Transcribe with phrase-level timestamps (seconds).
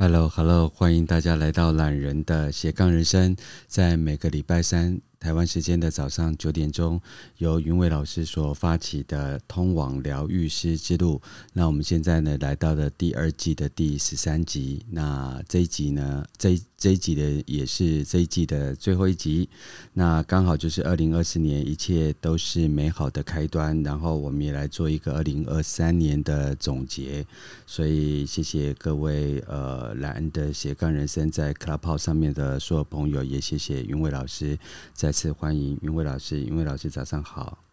[0.00, 3.34] Hello，Hello，欢迎大家来到懒人的斜杠人生，
[3.66, 5.00] 在每个礼拜三。
[5.20, 7.00] 台湾时间的早上九点钟，
[7.38, 11.20] 由云伟老师所发起的通往疗愈师之路。
[11.52, 14.84] 那我们现在呢，来到了第二季的第十三集。
[14.90, 19.48] 那这一集呢，这这一集的也是这一季的最后一集。
[19.92, 23.82] 那刚好就是二零二四年，一切都是美好的开端。
[23.82, 27.26] 然后我们也来做一个二零二三年的总结。
[27.66, 34.56] 所以谢谢各位呃，莱恩的斜杠人生在 Clubhouse 上面的所有朋友，也谢谢云伟老师
[34.94, 35.07] 在。
[35.08, 37.64] 再次欢迎云伟老师，云伟老师早上好，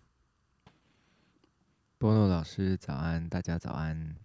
[1.98, 4.16] 波诺老师早安，大家早安，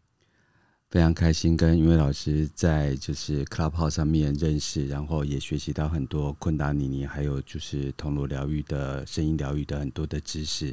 [0.90, 10.72] 非常开心跟云伟老师在就是 Clubhouse 上面认识，然后也学习到很多昆达尼尼，还有就是铜锣疗愈的声音疗愈的很多的知识。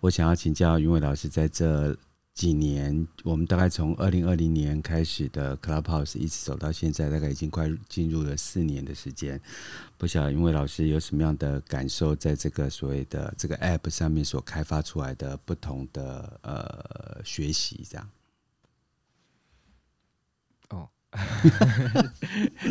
[0.00, 1.96] 我想要请教云伟老师，在这。
[2.34, 9.40] 几年，我们大概从二零二零年开始的 Clubhouse 一直走到现在，大概已经快进入了四年的时间。
[9.98, 18.10] 不晓得因为老师有什么样的感受，在这个所谓的这个 App 上面所开发出来的不同的呃学习，这样。
[20.70, 20.88] 哦，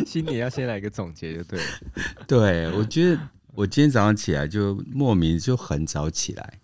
[0.04, 1.66] 心里要先来一个总结就对了。
[2.26, 6.58] 对，我觉得我今天早上起来就莫名就很早起来。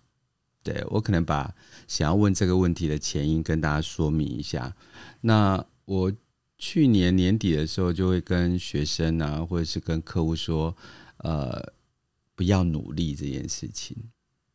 [0.61, 1.55] 对，我可能把
[1.89, 4.73] 想要问这个问题的前因跟大家说明一下。
[5.21, 6.13] 那我
[6.55, 10.77] 去年年底的时候就会跟学生啊，或者是跟客户说，
[11.17, 11.73] 呃，
[12.35, 13.97] 不要努力这件事情。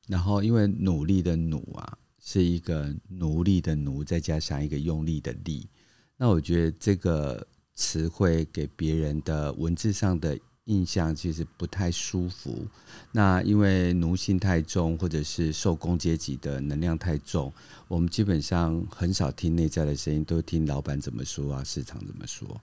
[0.07, 5.69] 然后因为努力的努啊，是一个奴隶的奴，再加上一个用力的力。
[6.17, 10.39] 那我觉得这个词汇给别人的文字上的。
[10.67, 12.67] 印象其实不太舒服，
[13.13, 17.53] 那因为奴性太重，或者是受工阶级的能量太重，
[17.87, 22.59] 我们基本上很少听内在的声音，都听老板怎么说啊，市场怎么说。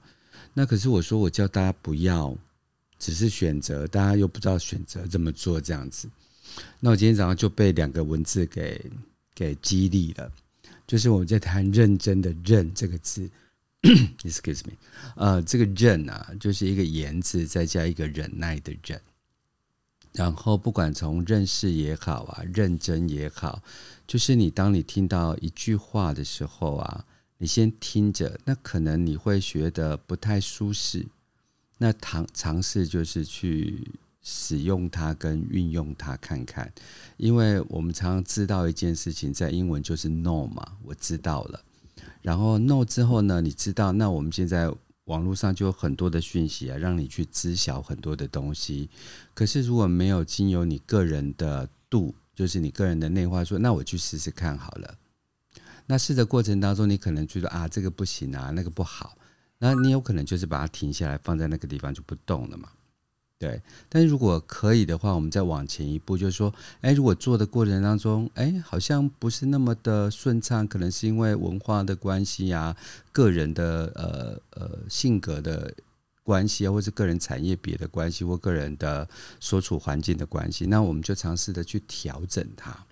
[0.53, 2.35] 那可是我说我叫大家不要，
[2.97, 6.09] 只是选择，大家又不知道选择怎么做这样子。
[6.79, 8.91] 那我今天早上就被两个文字给
[9.35, 10.31] 给激励了，
[10.87, 13.29] 就是我们在谈认真的“认”这个字。
[14.23, 14.73] Excuse me，
[15.15, 19.01] 呃，这个忍啊，就是一个言字，再加一个忍耐的忍。
[20.13, 23.63] 然后不管从认识也好啊，认真也好，
[24.05, 27.05] 就是你当你听到一句话的时候啊，
[27.37, 31.07] 你先听着，那可能你会觉得不太舒适。
[31.77, 33.87] 那尝尝试就是去
[34.21, 36.71] 使用它跟运用它看看，
[37.17, 41.63] 因为我们常常知道一件事情，在英文就是 no 嘛，我知道了。
[42.21, 44.71] 然后 no 之后呢，你知道，那我们现在
[45.05, 48.89] 网络上就有很多的讯息啊，让你去知晓很多的东西。
[49.33, 54.95] 可是如果没有经由你个人的度，就是你个人的内化说，那我去试试看好了。
[55.87, 59.17] 那试的过程当中，你可能觉得啊，这个不行啊，那个不好，
[59.57, 62.69] 那你有可能就是把它停下来，放在那个地方就不动了嘛。
[63.41, 63.59] 对，
[63.89, 72.77] 但是如果可以的话，我们再往前一步，就是说，哎，如果做的过程当中，哎，好像不是那么的顺畅，可能是因为文化的关系呀、啊，
[73.11, 75.73] 个人的呃呃性格的
[76.21, 79.09] 关系啊，或是个人产业别的关系，或个人的
[79.39, 82.85] 所处环境的关系，那我们就尝试的去调整它。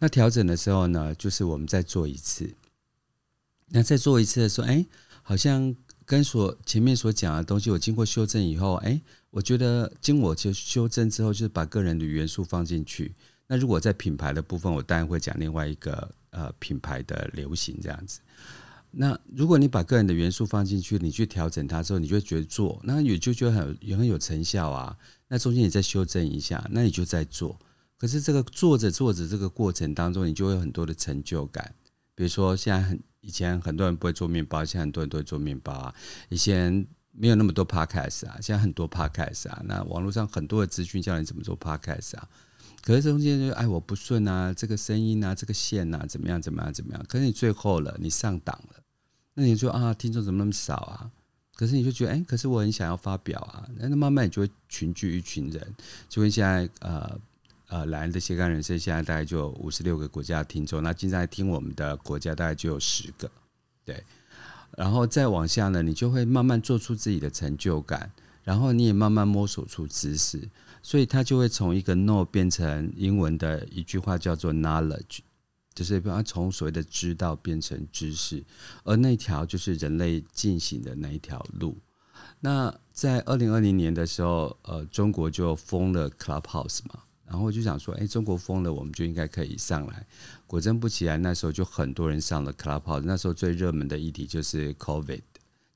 [0.00, 2.52] 那调整的时候呢，就是我们再做一次。
[3.68, 4.84] 那再做一次的时候，哎，
[5.22, 5.72] 好像
[6.04, 9.00] 跟所前面所讲的东西，我经过修正以后，哎。
[9.30, 13.14] 我觉得经我就修正之后，就是把个人的元素放进去。
[13.46, 18.20] 那如果在品牌的部分，我当然会讲另外一个呃品牌的流行这样子。
[18.90, 24.96] 那如果你把个人的元素放进去，你去调整它之后，你就会觉得做，那也就觉得很也很有成效啊。
[25.28, 27.58] 那中间你再修正一下，那你就在做。
[27.98, 31.74] 可是这个做着做着这个过程当中，你就会有很多的成就感。
[32.14, 35.94] 比如说现在很以前很多人不会做面包，现在很多人都会做面包啊。
[36.30, 36.86] 以前。
[37.12, 42.28] 没有那么多 podcast 啊，现在很多 podcast 啊，那网络上很多的资讯教你怎么做 podcast 啊，
[42.82, 47.04] 可是中间就哎我不顺啊，这个声音啊，这个线啊，怎么样怎么样怎么样？
[47.08, 48.80] 可是你最后了，你上档了，
[49.34, 51.10] 那你说啊，听众怎么那么少啊？
[51.54, 55.74] 可是你就觉得哎，可是我很想要发表啊，那慢慢你就会群聚一群人，
[56.08, 57.20] 就跟现在呃
[57.66, 63.28] 呃懒人的斜杠人生现在大概就五十六个国家的听众，那现在听我们的国家大概就有十个，
[63.84, 64.04] 对。
[64.78, 68.12] 然后再往下呢，你就会慢慢做出自己的成就感，
[68.44, 70.48] 然后你也慢慢摸索出知识，
[70.84, 75.18] 所以它就会从一个 no 变成英文的一句话叫做 knowledge，
[75.74, 78.44] 就是把它从所谓的知道变成知识，
[78.84, 81.76] 而那条就是人类进行的那一条路。
[82.38, 87.00] 那在二零二零年的时候，呃，中国就封了 Clubhouse 嘛。
[87.28, 90.06] 然后我就想说，哎，中国封了，我们就应该可以上来。
[90.46, 93.02] 果真不起来，那时候就很多人上了 Clubhouse。
[93.04, 95.20] 那时候最热门的议题就是 COVID，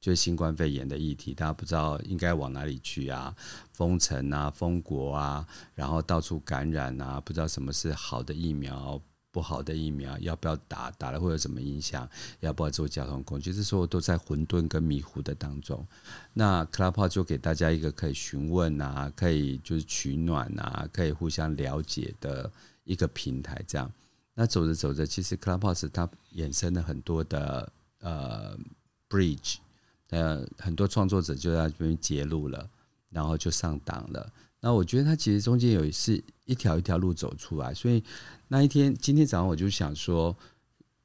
[0.01, 3.37] 就是新冠肺炎的议题，大家不知道应该往哪里去啊，
[3.71, 8.99] 封城啊，封国啊，然后到处感染啊，不知道什么是好的疫苗。
[9.33, 10.91] 不好的疫苗要不要打？
[10.93, 12.07] 打了会有什么影响？
[12.41, 13.51] 要不要做交通工具？
[13.51, 15.85] 这时候都在混沌跟迷糊的当中。
[16.35, 22.53] 那 Clubhouse 就给大家一个可以询问啊，可以就是取暖啊，可以互相了解的
[22.85, 23.61] 一个平台。
[23.67, 23.91] 这样，
[24.35, 28.55] 那走着走着，其实 Clubhouse 它衍生了很多的呃
[29.09, 29.57] bridge，
[30.11, 32.69] 呃，很多创作者就在这边揭露了，
[33.09, 34.31] 然后就上档了。
[34.61, 38.05] 那我觉得它其实中间有是一条一条路走出来，所以。
[38.53, 40.37] 那一天，今天早上我就想说，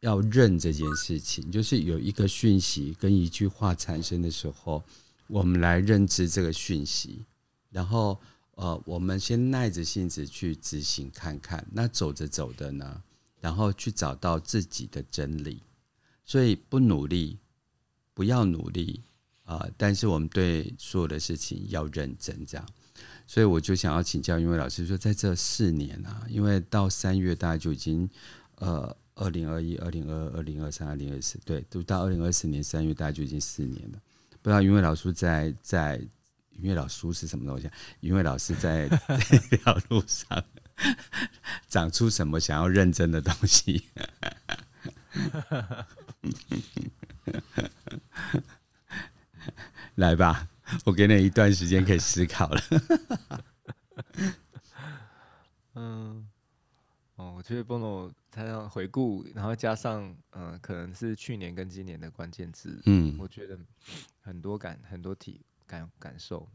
[0.02, 4.84] 要认这件事情，就是有一个讯息跟一句话产生的时候，
[5.28, 7.24] 我们来认知这个讯息，
[7.72, 8.20] 然后
[8.56, 11.66] 呃，我们先耐着性子去执行看看。
[11.72, 13.02] 那走着走的呢，
[13.40, 15.62] 然后去找到自己的真理。
[16.26, 17.38] 所以不努力，
[18.14, 19.00] 不要努力
[19.46, 22.68] 啊，但是我们对所有的事情要认真，这样。
[23.28, 28.10] 所以我就想要请教云伟老师说，在这四年啊，因为到三月大概就已经
[28.56, 34.00] 呃，二零二一、二零二二、二零二三、二零二四，对，都到二零二四年三月，大概就已经四年了。
[34.42, 36.02] 不知道云伟老师在在
[36.62, 37.70] 云伟老师是什么东西？
[38.00, 38.88] 云伟老师在
[39.28, 40.42] 这条路上
[41.68, 43.84] 长出什么想要认真的东西？
[49.96, 50.48] 来吧。
[50.86, 52.62] 我给你一段时间可以思考了。
[55.76, 56.28] 嗯，
[57.16, 63.58] 哦，我觉得 Bono 他要回顾，然后加上嗯、呃，可能是去年跟今年的关键字，嗯，我觉得
[64.22, 66.48] 很多感很多体感感受。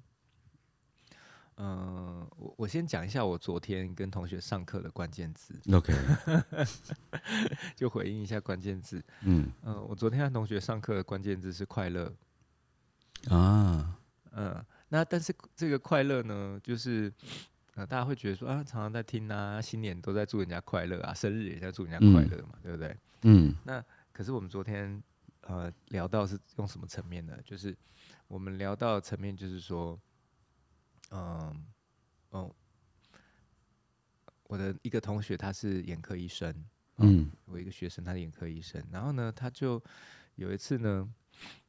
[1.56, 5.55] 嗯，我我先讲一下我昨天跟同学上课的关键字。
[5.73, 5.94] OK，
[7.76, 9.05] 就回应一下关键字。
[9.20, 12.12] 嗯嗯、呃，我昨天和同学上课的关键字是快乐
[13.29, 13.99] 啊。
[14.34, 17.12] 嗯，那但是这个快乐呢，就是
[17.75, 22.96] 呃，大家会觉得说啊，常常在听啊，新年都在祝人家快乐啊，生日也在祝人家快乐嘛，嗯、对不对？
[23.23, 23.55] 嗯。
[23.64, 25.02] 那可是我们昨天
[25.43, 27.38] 呃聊到是用什么层面呢？
[27.44, 27.76] 就是
[28.26, 30.00] 我们聊到层面就是说，
[31.11, 31.20] 嗯、
[32.31, 32.55] 呃、哦，
[34.44, 36.55] 我的一个同学他是眼科医生，
[36.96, 39.82] 嗯，我一个学生他是眼科医生，然后呢，他就
[40.37, 41.06] 有一次呢，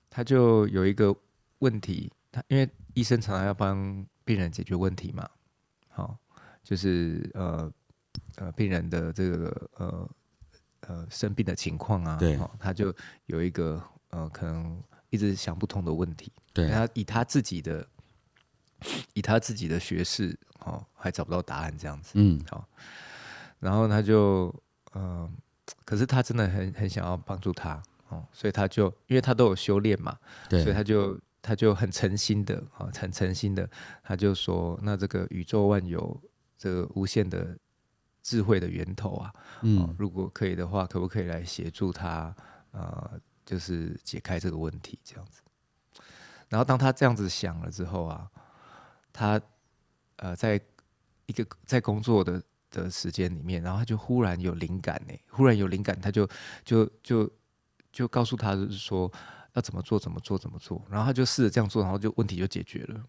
[0.09, 1.13] 他就有一个
[1.59, 2.09] 问题。
[2.33, 5.29] 他因为医生常常要帮病人解决问题嘛，
[5.89, 6.17] 好，
[6.63, 7.71] 就是呃
[8.37, 10.09] 呃病人的这个呃
[10.87, 12.91] 呃生病的情况啊，对，他就
[13.27, 14.81] 有一个呃可能
[15.11, 17.87] 一直想不通的问题，对，他以他自己的
[19.13, 22.67] 以他自己的学识，哦，还找不到答案这样子，嗯，好，
[23.59, 24.47] 然后他就
[24.95, 25.31] 嗯、呃，
[25.85, 30.17] 可是他真的很很想要帮助他，哦，所以他就因为他都有修炼嘛，
[30.49, 31.15] 对，所以他就。
[31.43, 33.69] 他就很诚心的啊，很诚心的，
[34.01, 36.17] 他就说：“那这个宇宙万有，
[36.57, 37.55] 这个无限的
[38.21, 42.33] 智慧的源头啊，嗯，如果可以的话，可不可以来协助他？
[42.71, 45.41] 呃，就是解开这个问题，这样子。
[46.47, 48.31] 然后当他这样子想了之后啊，
[49.11, 49.41] 他
[50.15, 50.59] 呃，在
[51.25, 52.41] 一个在工作的
[52.71, 56.25] 的时间里面，然后他就忽然有灵感呢，忽然有灵感，他就
[56.63, 57.29] 就就
[57.91, 59.11] 就告诉他，就是说。”
[59.53, 59.99] 要怎么做？
[59.99, 60.37] 怎么做？
[60.37, 60.83] 怎么做？
[60.89, 63.03] 然后他就试着这样做，然后就问题就解决了。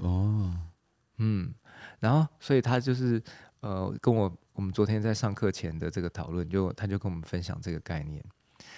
[0.00, 0.56] 哦，
[1.18, 1.52] 嗯，
[1.98, 3.22] 然后所以他就是
[3.60, 8.24] 呃，跟我我们昨天在上课前的这个讨论，就他就跟我们分享这个概念。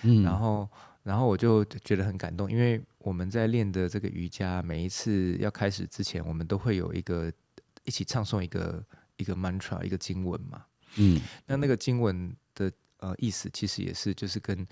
[0.02, 0.68] 嗯，然后
[1.02, 7.30] 然后我就觉得很感动，因为我们在练的这个瑜伽，每一次要开始之前，我们都会有一个
[7.84, 8.82] 一起唱诵一个
[9.16, 10.64] 一个 mantra 一个经文嘛。
[10.96, 14.66] 嗯，那那个经文的呃意思，其实也是就是跟。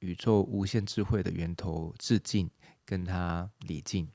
[0.00, 2.50] 宇宙无限智慧的源头致敬，
[2.84, 4.08] 跟他礼敬，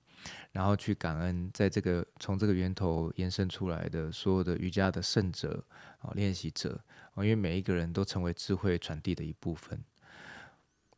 [0.51, 5.63] 然后去感恩，在这个从这个源头延伸出来的所有的瑜伽的圣者
[5.99, 6.79] 啊，练习者
[7.13, 9.83] 啊，因为每一个人都成为智慧传递的一部分。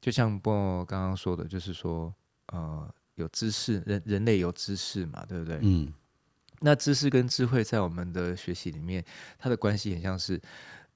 [0.02, 2.14] 就像波刚刚说的，就是说，
[2.48, 5.60] 呃，有知识，人人类有知识嘛，对不对？
[5.62, 5.94] 嗯。
[6.60, 9.04] 那知识跟智慧在我们的学习里面，
[9.38, 10.42] 它的关系很像是。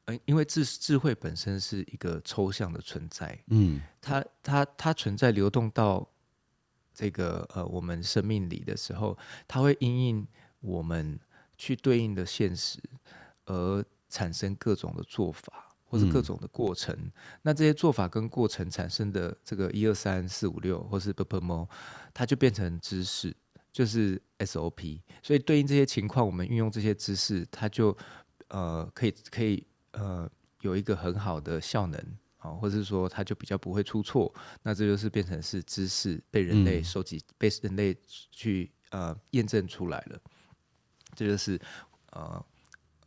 [0.08, 3.82] 嗯因为智智慧本身是一个抽象的存在嗯。
[4.02, 6.08] 它它它存在流动到
[6.94, 10.28] 这个呃我们生命里的时候它会因应
[10.62, 11.20] 我们
[11.58, 12.80] 去对应的现实
[13.46, 16.94] 而产生各种的做法或是各种的过程。
[17.42, 21.68] 那这些做法跟过程产生的这个一二三四五六或是 per permon
[22.14, 23.36] 它就变成知识
[23.72, 27.96] 就是 sop 所以对应这些情况我们运用这些知识它就
[28.48, 30.30] 呃可以可以呃，
[30.62, 32.00] 有一个很好的效能
[32.38, 37.98] 啊，或者是说它就比较不会出错，那这就是变成是知识被人类收集、嗯、被人类
[38.32, 40.20] 去呃验证出来了，
[41.16, 41.60] 这就是
[42.12, 42.46] 呃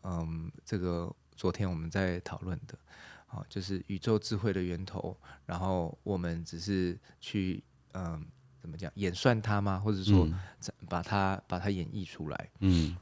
[0.02, 2.78] 嗯这个昨天我们在讨论的，
[3.26, 8.22] 啊，就是宇宙智慧的源头，然后我们只是去嗯、呃、
[8.60, 9.78] 怎么讲演算它吗？
[9.78, 10.28] 或者说
[10.88, 12.50] 把它把它演绎出来？
[12.58, 12.96] 嗯，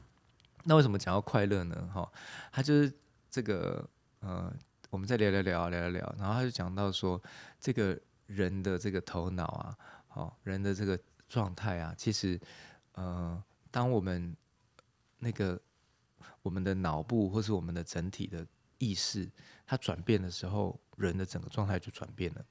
[0.63, 1.89] 那为什么讲到快乐呢？
[1.93, 2.09] 哈，
[2.51, 2.93] 它就是
[3.29, 3.89] 这个
[4.21, 4.53] 呃。
[4.91, 7.21] 我们再聊聊聊聊聊聊，然后他就讲到说，
[7.59, 7.95] 这个
[8.25, 9.77] 人的这个头脑啊，
[10.15, 12.41] 哦，人的这个状态啊，其实，
[12.93, 14.35] 呃，当我们
[15.19, 15.61] 那个
[16.41, 18.43] 我们的脑部或是我们的整体的
[18.79, 19.29] 意识
[19.63, 22.45] 它转变的时候，人的整个状态就转变了。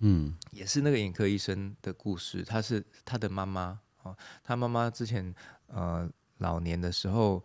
[0.00, 4.14] 嗯，也是那个眼科医生的故事，他是他的妈妈哦，
[4.44, 5.34] 他妈妈之前
[5.68, 7.42] 呃老年的时候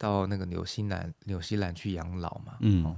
[0.00, 2.96] 到那个纽西兰纽西兰去养老嘛，嗯。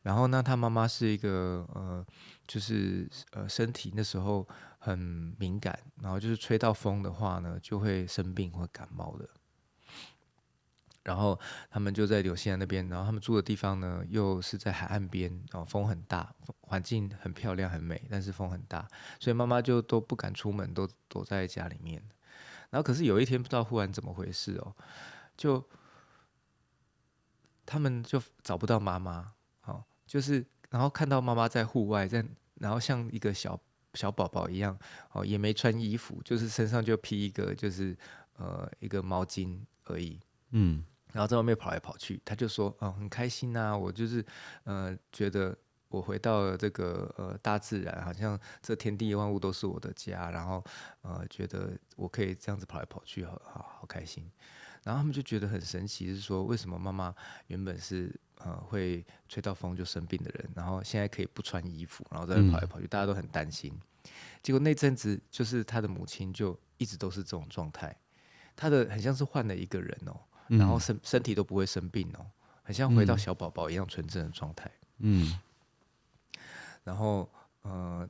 [0.00, 2.04] 然后呢，他妈妈是一个呃，
[2.46, 4.48] 就是呃，身体那时候
[4.78, 4.98] 很
[5.38, 9.28] 敏感，然后就是吹到风的话呢，就会生病或感冒的。
[11.04, 11.38] 然后
[11.70, 18.88] 他们就在纽西兰那边，然后他们住的地方呢，又是在海岸边，然后风很大，环境很漂亮很美，但是风很大，
[19.20, 22.02] 所以妈妈就都不敢出门，都躲在家里面。
[22.70, 24.74] 然后可是有一天不知道忽然怎么回事哦，
[25.36, 25.64] 就
[27.72, 29.32] 他们就找不到妈妈。
[30.04, 32.22] 就是，然后看到妈妈在户外，在
[32.56, 33.58] 然后像一个小
[33.94, 34.78] 小宝宝一样，
[35.12, 37.96] 哦，也没穿衣服，就是身上就披一个，就是
[38.36, 44.22] 呃一个毛巾而已，嗯，然后在外面跑来跑去，他就说，哦，很开心呐，我就是
[44.64, 45.56] 呃觉得
[45.88, 50.62] 我回到了这个呃大自然，好像这天地万物都是我的家，然后
[51.00, 54.30] 呃觉得我可以这样子跑来跑去，好好好开心。
[54.82, 57.14] 然后他们就觉得很神奇，是说为什么妈妈
[57.46, 63.72] 原本是呃会吹到风就生病的人，然后现在可以不穿衣服，然后在那跑来跑去，嗯、大家都很担心。
[64.42, 67.96] 结果那阵子就是他的母亲就一直都是这种状态，
[68.56, 72.26] 他的很像是换了一个人哦，然后身身体都不会生病哦，
[72.64, 74.70] 很像回到小宝宝一样纯正的状态。
[74.98, 75.38] 嗯，
[76.82, 77.30] 然后
[77.62, 78.08] 呃，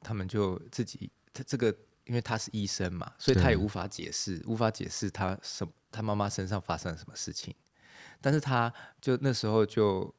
[0.00, 1.76] 他们就自己他这个。
[2.06, 7.54] 因为他是医生嘛，所以他也无法解释，无法解释他什他妈妈身上发生了什么事情。
[8.20, 10.12] 但是他就那时候就，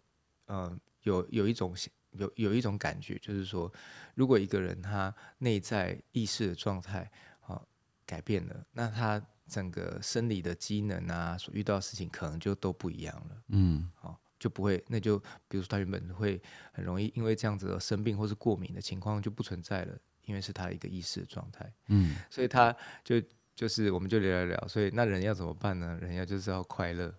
[0.46, 1.75] 呃，有有一种
[2.12, 3.72] 有有一种感觉，就是说，
[4.15, 7.10] 如果一个人他内在意识的状态
[7.41, 7.62] 啊
[8.06, 13.44] 改变了，那他整个生理的机能啊，所遇到的事情可能就都不一样了。
[13.48, 15.17] 嗯，好，就不会，那就
[15.48, 16.41] 比如说他原本会
[16.74, 19.98] 很容易因为这样子而生病或是过敏的情况就不存在了。
[20.27, 23.19] 因为是他一个意识的状态，嗯，所以他就
[23.55, 25.98] 就是我们就聊聊聊，所以那人要怎么办呢？
[26.00, 27.12] 人要就是要快乐，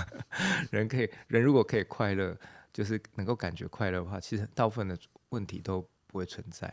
[0.70, 2.38] 人可以人如果可以快乐，
[2.72, 4.96] 就是能够感觉快乐的话，其实大部分的
[5.30, 6.72] 问题都不会存在。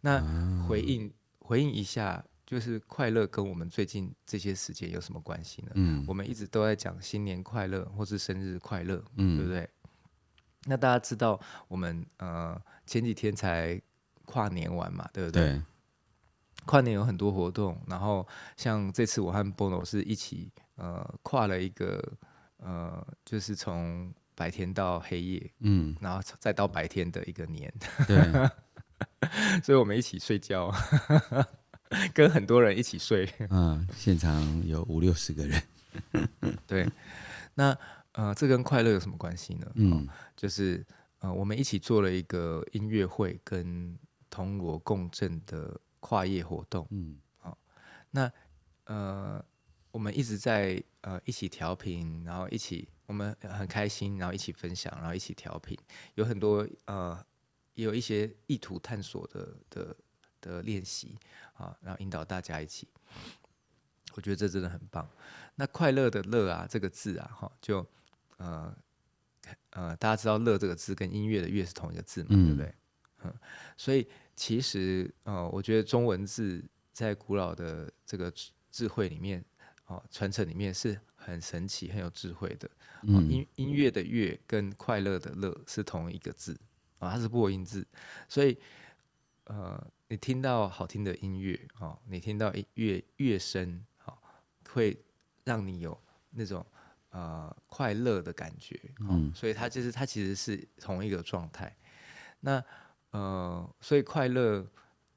[0.00, 0.22] 那
[0.66, 5.72] 回应回应一下，就是快乐跟我们最近这些时间有什么关系呢？
[5.74, 9.68] 嗯，我们一直都在讲新年快乐或是生日快乐，嗯，对不对？
[10.64, 13.82] 那大家知道我们呃前几天才。
[14.26, 15.52] 跨年玩嘛，对不对？
[15.52, 15.62] 对。
[16.66, 22.02] 跨年有很多活动，然后像这次我和 Bono 是一起呃跨了一个
[22.56, 27.72] 呃，就是从白天到黑夜，嗯，然后再到白天的一个年，
[28.08, 28.18] 对。
[29.62, 30.72] 所以我们一起睡觉，
[32.12, 35.62] 跟很多人一起睡，嗯，现场有五六十个人，
[36.66, 36.90] 对。
[37.54, 37.78] 那
[38.10, 39.70] 呃，这跟快乐有什么关系呢？
[39.74, 40.84] 嗯，哦、就是
[41.20, 43.96] 呃，我们一起做了一个音乐会跟。
[44.36, 47.56] 铜锣共振的跨业活动，嗯，好，
[48.10, 48.30] 那
[48.84, 49.42] 呃，
[49.90, 55.74] 我们一直在呃一起调频，然后一起我们很开心，然后一起分享，然后一起调频，
[56.16, 57.18] 有很多呃，
[57.72, 59.96] 也有一些意图探索的的
[60.42, 61.18] 的练习
[61.54, 62.86] 啊，然后引导大家一起，
[64.16, 65.08] 我觉得这真的很棒。
[65.54, 67.86] 那快乐的乐啊，这个字啊，哈，就
[68.36, 68.76] 呃
[69.70, 72.74] 呃，大家知道乐这个字跟音乐的乐是同一个字嘛，嗯、对不对？
[73.26, 73.40] 嗯，
[73.76, 74.08] 所以。
[74.38, 78.30] 其实，呃，我觉得中文字在古老的这个
[78.70, 79.42] 智慧里面，
[79.86, 82.68] 哦，传承里面是很神奇、很有智慧的。
[83.04, 86.52] 哦、音音乐的乐跟快乐的乐是同一个字
[86.98, 87.86] 啊、哦，它是破音字。
[88.28, 88.58] 所以，
[89.44, 94.18] 呃，你听到好听的音乐，哦，你听到乐乐声，哦，
[94.68, 95.02] 会
[95.44, 96.66] 让你有那种
[97.08, 98.78] 呃快乐的感觉。
[98.98, 101.74] 哦、嗯，所以它就是它其实是同一个状态。
[102.38, 102.62] 那
[103.16, 104.66] 呃，所以快乐，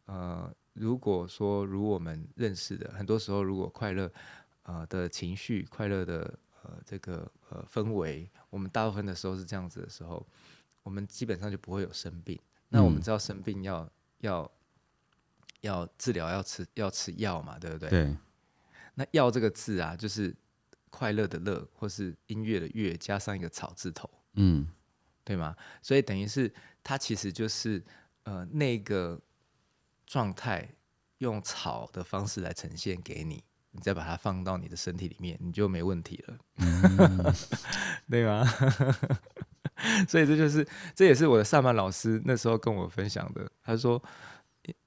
[0.06, 4.10] 呃，如果说如我们认识的，很多时候如果快乐，
[4.64, 10.26] 呃的情绪，快乐的呃这个呃氛围，我们大部分的时候是这样子的时候，
[10.82, 12.40] 我们基本上就不会有生病。
[12.70, 14.52] 那我们知道生病要、嗯、要
[15.62, 17.90] 要治疗要吃要吃药嘛，对不对？
[17.90, 18.18] 对。
[18.96, 20.34] 那“药”这个字啊，就是
[20.90, 24.68] 快乐的“乐”或是音乐的“乐”加上一个草字头，嗯，
[25.24, 25.56] 对吗？
[25.82, 27.84] 所以等于是它其实就是
[28.24, 29.20] 呃那个
[30.06, 30.68] 状态
[31.20, 37.34] 用草的方式来呈现给你，你再把它放到你的身体里面，你就没问题了，嗯、
[38.10, 38.46] 对吗？
[40.08, 44.02] 所以这就是这也是我的萨满老师那时候跟我分享的，他说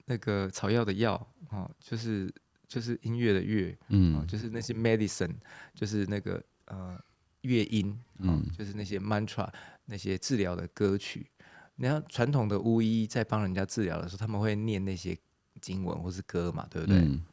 [0.04, 1.14] 那个草药的药
[1.50, 2.32] 啊，就是。
[2.68, 5.34] 就是音乐的乐，嗯、哦，就是那些 medicine，
[5.74, 6.98] 就是那个呃
[7.42, 9.46] 乐音，哦、嗯，就是那些 mantra，
[9.84, 11.30] 那些治疗的歌曲。
[11.76, 15.16] 你看传统的巫医在帮人家治疗的时候，他们会念那些
[15.60, 16.98] 经文或是歌嘛，对不对？
[16.98, 17.24] 嗯、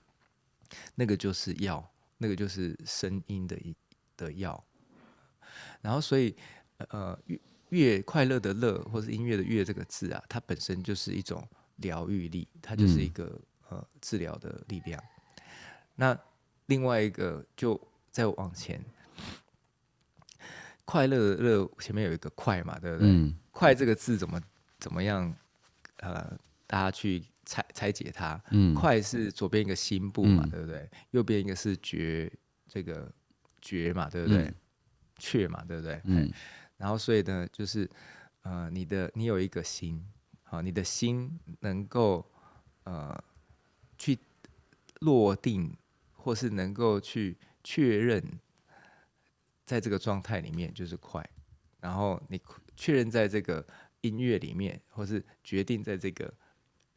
[0.96, 3.58] 那个就是药，那个就是声音的
[4.17, 4.63] 的药。
[5.81, 6.36] 然后所以
[6.89, 13.25] 呃乐乐快乐的乐或是音乐的乐这个字啊，它本身就是一种疗愈力，它就是一个、
[13.69, 15.01] 嗯、呃治疗的力量。
[15.96, 16.17] 那
[16.67, 17.79] 另外一个就
[18.12, 18.84] 再往前，
[20.86, 23.08] 快乐的乐前面有一个快嘛，对不对？
[23.08, 24.42] 嗯、快这个字怎么
[24.80, 25.36] 怎么样？
[25.98, 28.42] 呃，大家去拆拆解它。
[28.51, 30.89] 嗯、快是左边一个心部嘛，嗯、对不对？
[31.12, 32.32] 右边一个是绝，
[32.70, 33.12] 这个
[33.62, 34.54] 绝嘛，对不对？
[35.18, 36.01] 雀、嗯、嘛，对不对？
[36.06, 36.32] 嗯。
[36.78, 37.89] 然后所以呢，就是
[38.44, 40.01] 呃，你的你有一个心，
[40.44, 42.25] 好，你的心能够
[42.86, 43.22] 呃
[43.98, 44.18] 去
[45.01, 45.75] 落定。
[46.22, 48.22] 或是能够去确认，
[49.66, 51.28] 在这个状态里面就是快，
[51.80, 52.38] 然后你
[52.80, 53.66] 确认在这个
[54.00, 56.34] 音乐里面，或是决定在这个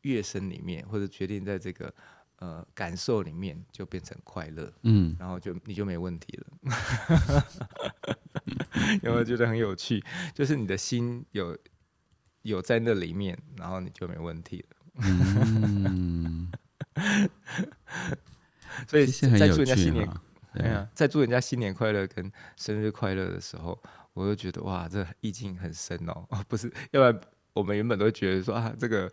[0.03, 1.93] 乐声里面，或者决定在这个
[2.37, 4.73] 呃感受里面，就变成快乐。
[4.83, 6.47] 嗯，然后就你就没问题了。
[9.03, 10.01] 有没有觉得很有趣？
[10.33, 11.59] 就是你的心有
[12.43, 14.77] 有在那里面，然后你就没问题了。
[15.03, 16.53] 嗯。
[18.89, 20.09] 所以在祝人家新年，
[20.55, 23.79] 对啊，在祝人家新年快乐跟生日快乐的时候，
[24.12, 26.27] 我就觉得哇，这意境很深哦。
[26.31, 27.20] 哦， 不是，要不然
[27.53, 29.11] 我们原本都觉得说啊，这个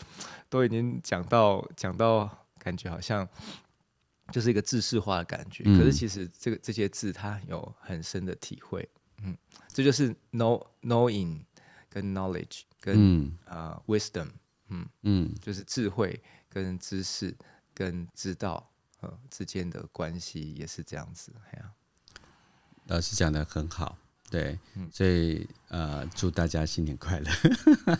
[0.49, 3.27] 都已经讲到讲到，感觉好像
[4.31, 5.63] 就是一个制式化的感觉。
[5.65, 8.87] 嗯、可是其实这个这些字它有很深的体会。
[9.23, 11.43] 嗯，这就是 know knowing
[11.89, 12.95] 跟 knowledge 跟
[13.45, 14.27] 啊、嗯呃、wisdom，
[14.67, 17.35] 嗯嗯，就是智慧跟知识
[17.73, 18.65] 跟知道。
[19.01, 21.71] 呃，之间的关系也是这样子，哎呀，
[22.87, 23.97] 老师讲的很好，
[24.29, 27.31] 对，嗯、所以呃，祝大家新年快乐，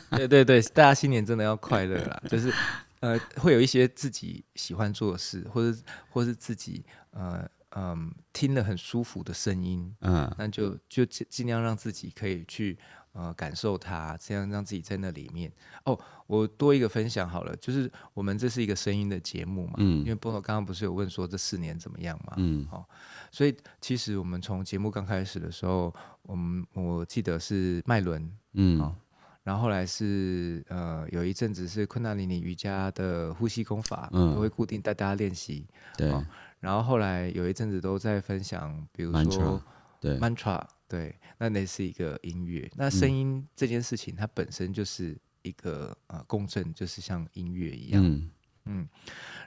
[0.18, 2.54] 对对对，大家新年真的要快乐啦， 就是
[3.00, 5.78] 呃，会有一些自己喜欢做的事，或者
[6.10, 12.78] 或是自己呃嗯、呃、听了很舒服的声音，嗯，那就就尽尽量让自己可以去。
[13.14, 15.52] 呃，感受它，这样让自己在那里面。
[15.84, 22.86] 哦，我多一个分享好了，就是我们这是一个声音的节目嘛，嗯，因为波诺刚刚不是有问说这四年怎么样嘛，嗯，好、哦，
[23.32, 28.96] 所以其实我们从节目刚开始的时候，我们我记得是麦伦，嗯、哦，
[29.44, 35.66] 然后后来是呃有一阵子是昆达里尼瑜伽的呼吸功法，嗯，都会固定带大家练习，
[35.98, 36.24] 对、哦，
[36.60, 39.62] 然后后来有一阵子都在分享，比如说
[40.00, 40.62] 对，Mantra。
[40.90, 42.68] 对，那那是一个音乐。
[42.76, 48.04] 那声音这件事情，它本身就是一个呃共振，就是像音乐一样。
[48.04, 48.32] 嗯，
[48.66, 48.90] 嗯，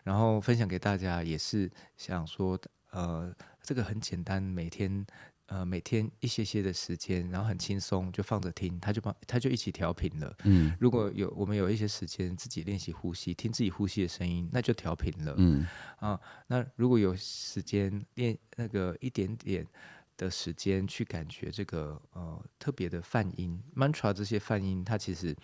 [0.05, 2.57] 然后分享给大家，也是想说，
[2.93, 5.05] 呃，这个很简单，每天
[5.47, 10.33] 呃每天一些些的时间，然后很轻松，就放着听，它就帮它就一起调频了。
[10.45, 15.35] 嗯，如果有我们有一些时间自己练习呼吸，听自己呼吸的声音，那就调频了。
[15.39, 15.67] 嗯，
[15.99, 19.67] 啊，那如果有时间练那个一点点。
[20.25, 25.37] 的时间去感觉这个呃特别的泛音，mantra 这些泛音，它其实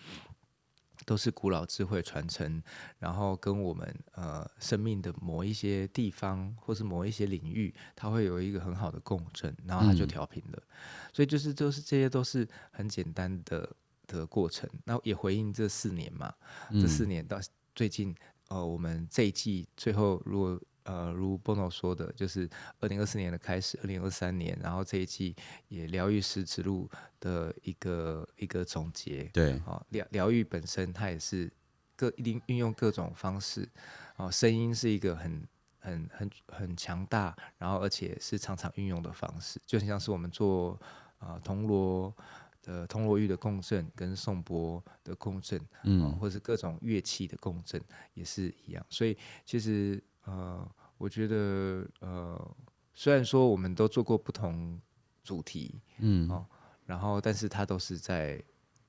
[1.05, 2.62] 都是古老智慧传承，
[2.99, 10.59] 然后跟我们呃生命的某一些地方或是某一些领域，它会有一个很好的共振，然后它就调频了。
[10.59, 13.69] 嗯、所以就是都是这些都是很简单的
[14.07, 14.69] 的过程。
[14.85, 16.33] 那也回应这四年嘛，
[16.71, 17.38] 嗯、这四年到
[17.75, 18.14] 最近
[18.49, 20.61] 呃我们这一季最后如果。
[20.88, 22.48] 呃，如 Bono 说的，就是
[22.81, 25.37] 二零二四年的开始，二零二三年，然后这一季
[25.68, 26.88] 也疗愈师之路
[27.20, 29.24] 的一个一个总结。
[29.24, 31.53] 对，啊，疗疗愈本身它也是
[31.94, 33.68] 各一定运用各种方式，
[34.16, 35.46] 哦，声音是一个很
[35.79, 40.72] 很很很强大，然后而且是常常运用的方式，就像是我们做
[41.18, 42.16] 啊、呃、铜锣
[42.62, 47.79] 的铜锣玉的共振跟颂钵的共振，嗯、呃，或是各种乐器的共振
[48.14, 50.66] 也是一样，所以其实呃。
[50.99, 52.57] 我觉得，呃，
[52.93, 54.79] 虽然说我们都做过不同
[55.23, 56.45] 主题，嗯，哦，
[56.85, 58.43] 然后，但是它都是在，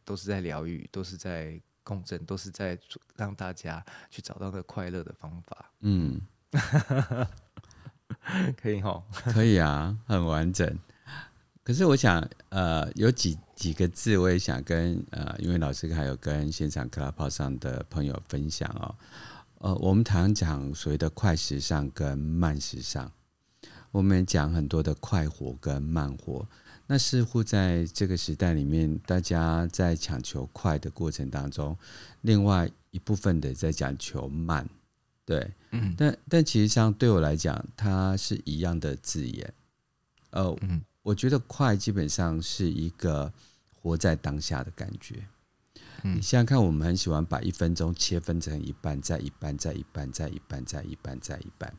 [0.04, 2.78] 都是在疗愈，都是在共振，都是在
[3.16, 5.72] 让大家去找到那个快乐的方法。
[5.82, 6.20] 嗯，
[8.58, 10.78] 可以哈， 可以啊，很完整。
[11.64, 18.96] 可是我想，呃，有几几个字，我也想跟呃，因为老师还有跟现场 Clubhouse 上的朋友分享哦。
[19.60, 23.12] 呃，我们常讲所谓的快时尚跟慢时尚，
[23.92, 26.48] 我们讲很多的快活跟慢活。
[26.88, 31.78] 那似乎在这个时代里面，大家在抢求快的过程当中，
[32.22, 34.68] 另外一部分的在讲求慢，
[35.26, 39.54] 对，嗯，但但其实上对我来讲，它是一样的字眼。
[40.32, 43.32] 呃，嗯，我觉得快基本上是一个
[43.74, 45.22] 活在当下的感觉。
[46.04, 51.74] 你想想看，我们很喜欢把一分钟切分成一半，再一半，再一半，再一半，再一半，再一半。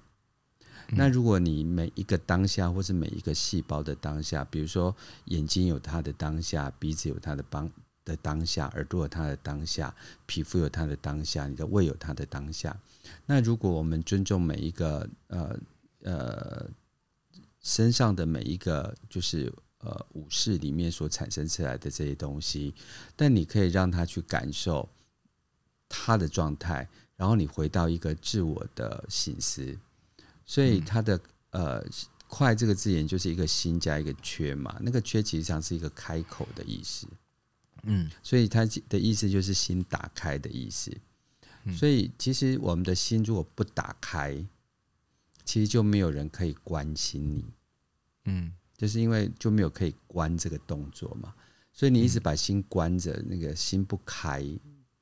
[0.91, 4.95] 那如果你每一个当下，或是每一个细胞的当下，比如说
[5.27, 7.71] 眼睛有它的当下，鼻子有它的当
[8.05, 9.95] 的当下，耳朵有它的当下，
[10.27, 12.77] 皮肤有它的当下，你的胃有它的当下。
[13.27, 15.59] 那如果我们尊重每一个呃
[16.03, 16.69] 呃
[17.61, 19.53] 身上的每一个，就是。
[19.83, 22.75] 呃，武士里面所产生出来的这些东西，
[23.17, 24.87] 但你可以让他去感受
[25.89, 29.79] 他的状态，然后你回到一个自我的省思。
[30.45, 31.19] 所以他的
[31.53, 31.83] 呃
[32.29, 37.07] “快”这个字眼就是一个心加一个缺嘛，那个缺其实上是一个开口的意思。
[37.85, 40.95] 嗯，所以他的意思就是心打开的意思。
[41.75, 44.45] 所以其实我们的心如果不打开，
[45.47, 47.45] 其实就没有人可以关心你。
[48.27, 48.53] 嗯。
[48.81, 51.35] 就是因为就没有可以关这个动作嘛，
[51.71, 54.43] 所以你一直把心关着，那个心不开，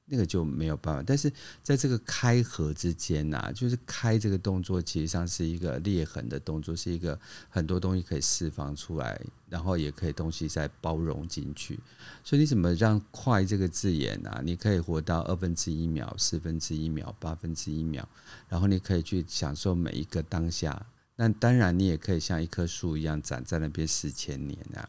[0.04, 1.02] 那个就没有办法。
[1.06, 7.16] 但是在这个开合之间呐，就是开这个动作，其实上是一个裂痕的动作，是一个
[7.48, 11.78] 很多东西可以释放出来，然后也可以东西再包容进去。
[12.24, 18.08] 所以你怎么让“快”这个字眼啊，你可以活到二分之一秒、四分之一秒、八分之一秒，
[18.48, 20.84] 然后你可以去享受每一个当下。
[21.20, 24.86] 那当然，你也可以像一棵树一样长在那边四千年啊。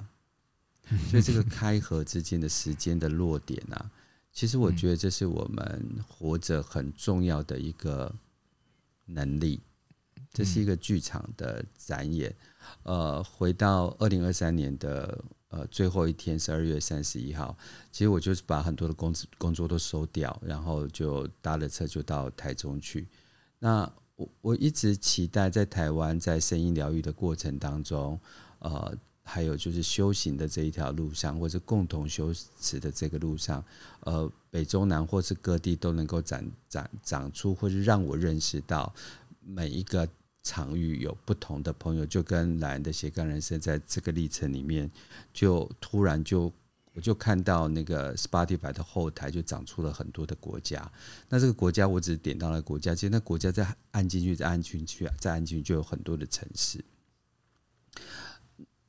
[1.10, 3.90] 所以这个开合之间的时间的落点啊，
[4.32, 8.14] 其实我觉得这是我们活着很重要的一个
[9.06, 9.60] 能力。
[10.32, 12.36] 这是一个剧场的展演。
[12.84, 17.58] 呃，回到二零二三年的呃最后一天，十二月三十一号，
[17.92, 23.08] 其实我就是把很多的工工作都收掉，然后就搭了车就到台中去。
[23.58, 28.20] 那我我一直期待在台湾，在声音疗愈的过程当中，
[28.60, 33.64] 呃，还有就是修行的这一条路上，或者共同修持的这个路上，
[34.02, 38.94] 呃，北中南或是各地都能够长长长出，或是让我认识到
[39.40, 40.06] 每一个
[40.44, 44.92] 场域有不同的朋友，就跟莱恩的斜杠人生在这个历程里面，
[45.34, 46.52] 就突然就。
[47.00, 50.92] 我就看到那个 Spotify 的后台就长出了很多的国家，
[51.30, 56.84] 那这个国家我只是点到了国家，其实那国家再按进去，再按进去，再按进去就有很多的城市。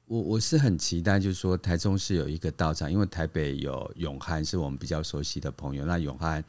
[0.07, 6.43] 我我是很期待，就是说台中是有一个道场，因为台北有永汉是我们比较熟悉的朋友，那永汉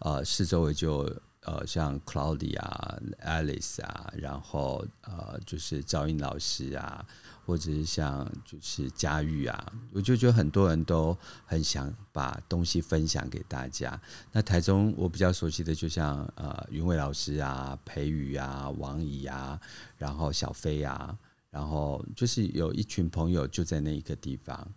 [0.00, 1.10] 呃四周围就
[1.44, 7.06] 呃像 Claudia 啊、Alice 啊，然后呃就是赵英老师啊。
[7.46, 13.98] 或者是像就是佳玉啊，我就觉得很多人都很想把东西分享给大家。
[14.32, 19.58] 那台中我比较熟悉的，就像呃云伟老师啊、培宇啊、王怡啊，
[19.96, 21.16] 然后小飞啊，
[21.48, 24.68] 然后就是有一群朋友就在那一个地方，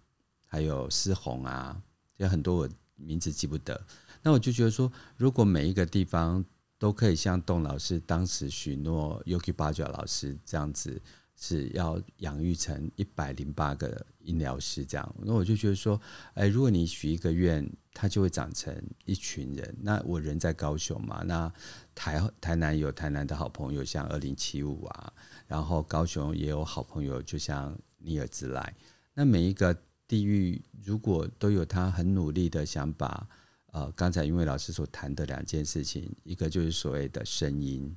[0.47, 1.75] 还有思红啊，
[2.17, 3.81] 有很多我名字记不得。
[4.21, 6.45] 那我就觉得说，如果每一个地方
[6.77, 11.01] 都可以像董老师当时许诺，Yogi Bhajan 老师这样子。
[11.41, 15.99] 是要养育成一百零八个医疗师这样，那我就觉得说，
[16.33, 18.75] 哎，如果你许一个愿，它就会长成
[19.05, 19.73] 一群人。
[19.81, 21.51] 那我人在高雄嘛，那
[21.95, 25.13] 台台南有台南的好朋友，像二零七五啊，
[25.47, 28.75] 然后高雄也有好朋友，就像尼尔兹莱。
[29.13, 29.73] 那每一个
[30.09, 33.25] 地域，如果都有他很努力的想把，
[33.67, 37.95] 呃，刚才因为老师所谈的两件事情，一个就是所谓的声音，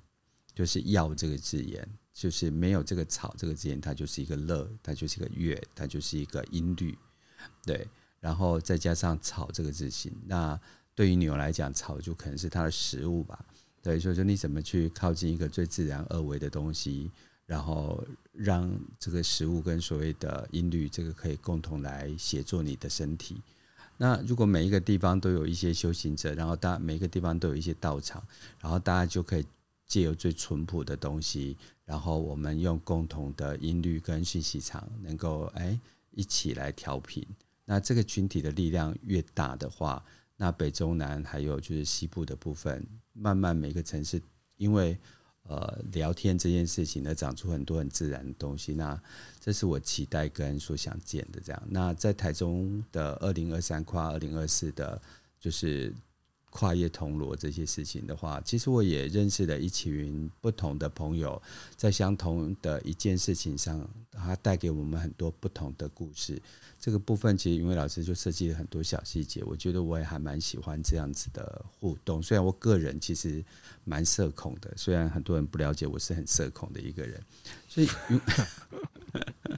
[0.55, 1.89] 就是要这个字眼。
[2.13, 6.97] 就是没有这个草这个字眼，它就是一个乐，它就是一个乐，它就是一个音律，
[7.65, 7.87] 对。
[8.21, 10.59] 然后再加上草这个字形，那
[10.95, 13.45] 对于牛来讲，草就可能是它的食物吧，
[13.83, 13.99] 对。
[13.99, 17.11] 所以说你怎么去靠近一个最自然二维的东西，
[17.47, 18.01] 然后
[18.33, 23.43] 让这个食物跟所谓的音律，这个可以共同来协作你的身体。
[23.97, 28.25] 那如果每一个地方都有一些修行者，然后大每一个地方都有一些道场，
[28.61, 29.45] 然后大家就可以
[29.87, 31.57] 借由最淳朴的东西。
[31.85, 35.79] 然后我们用共同的音律跟讯息场，能够哎
[36.11, 37.27] 一起来调频，
[37.65, 40.05] 那这个群体的力量越大的话，
[40.37, 44.23] 那北中南还有就是西部的部分，慢慢每个城市
[44.57, 44.97] 因为
[45.43, 48.75] 呃聊天这件事情呢，长出很多很自然的东西。
[48.75, 49.01] 那
[49.41, 51.63] 这是我期待跟所想见的这样。
[51.69, 55.01] 那在台中的二零二三跨二零二四的，
[55.41, 55.93] 就是。
[56.55, 61.41] 跨业铜锣这些事情的话，其实我也认识了一群不同的朋友，
[61.77, 66.41] 在相同的一件事情上，他带给我们很多不同的故事。
[66.79, 72.23] 这个部分其实云伟老师就设计了很多小细节，我觉得我也还蛮喜欢这样子的互动。
[72.23, 73.43] 虽然我个人其实
[73.85, 77.19] 蛮社恐的，虽然很多人不了解我是很社恐的一个人，
[77.67, 77.89] 所以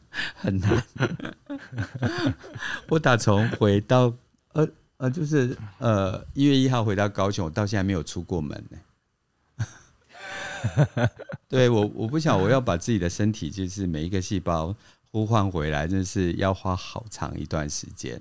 [0.36, 0.86] 很难。
[2.88, 4.16] 我打从回到
[4.52, 4.68] 呃。
[4.96, 8.78] 呃，就是呃，一月一号回到高雄，我到现在没有出过门呢。
[11.48, 14.74] 对我，我不想我要把自己的身体，就是每一个细胞
[15.10, 18.20] 呼唤回来，真是要花好长一段时间。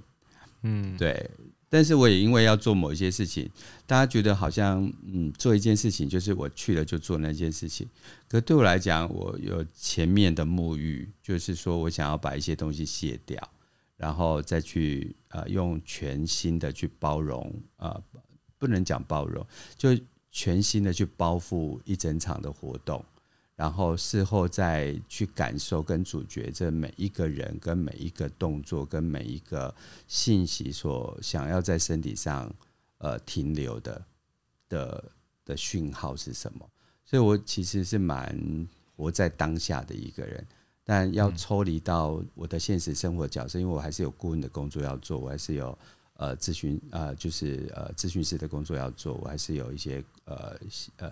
[0.63, 1.29] 嗯，对。
[1.69, 3.49] 但是我也因为要做某一些事情，
[3.87, 7.87] 大家觉得好像嗯，做一件事情就是我去了就做那件事情。
[8.27, 13.49] 可对我来讲，我有前面的沐浴，就是说我想要把一些东西卸掉。
[13.95, 18.03] 然后再去呃，用全新的去包容呃，
[18.57, 19.45] 不能讲包容，
[19.77, 19.89] 就
[20.31, 23.03] 全新的去包覆一整场的活动，
[23.55, 29.73] 然后事后再去感受跟咀嚼这每一个人跟每一个动作跟每一个
[30.07, 32.53] 信息所想要在身体上
[32.97, 34.05] 呃停留的
[34.67, 35.11] 的
[35.45, 36.67] 的讯号是什么？
[37.05, 40.45] 所以我其实是蛮活在当下的一个人。
[40.85, 45.77] 但要抽离到我的现实生活角色，因为我还是有顾问的工作要做，我还是有
[46.15, 50.59] 呃咨询呃就是呃咨询师的工作要做，我还是有一些呃
[50.97, 51.11] 呃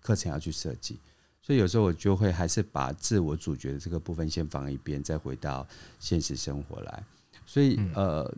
[0.00, 0.98] 课程要去设计，
[1.42, 5.66] 所以有时候我就会还是把自我主角的这个部分先放一边，再回到
[5.98, 7.04] 现实生活来。
[7.44, 8.34] 所以呃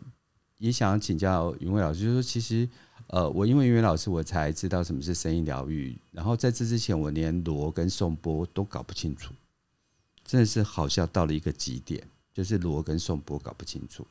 [0.57, 2.67] 也想要请教云伟老师，就是说其实
[3.07, 9.33] 呃我因为云伟老师我才知道什么是声音疗愈，然后在这之前我连锣跟颂钵都搞不清楚。
[10.25, 14.05] 真的是好笑到了一个极点，就是罗跟宋博搞不清楚。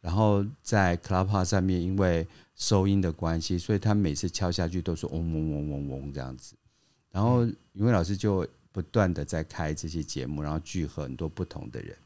[0.00, 6.56] 然后在 Clubhouse 上面，因为收音的关系，所以他每次敲下去都是嗡嗡嗡嗡嗡这样子。
[7.12, 11.96] 然后云伟老师就不断的在开这些节目，然后聚合很多不同的人，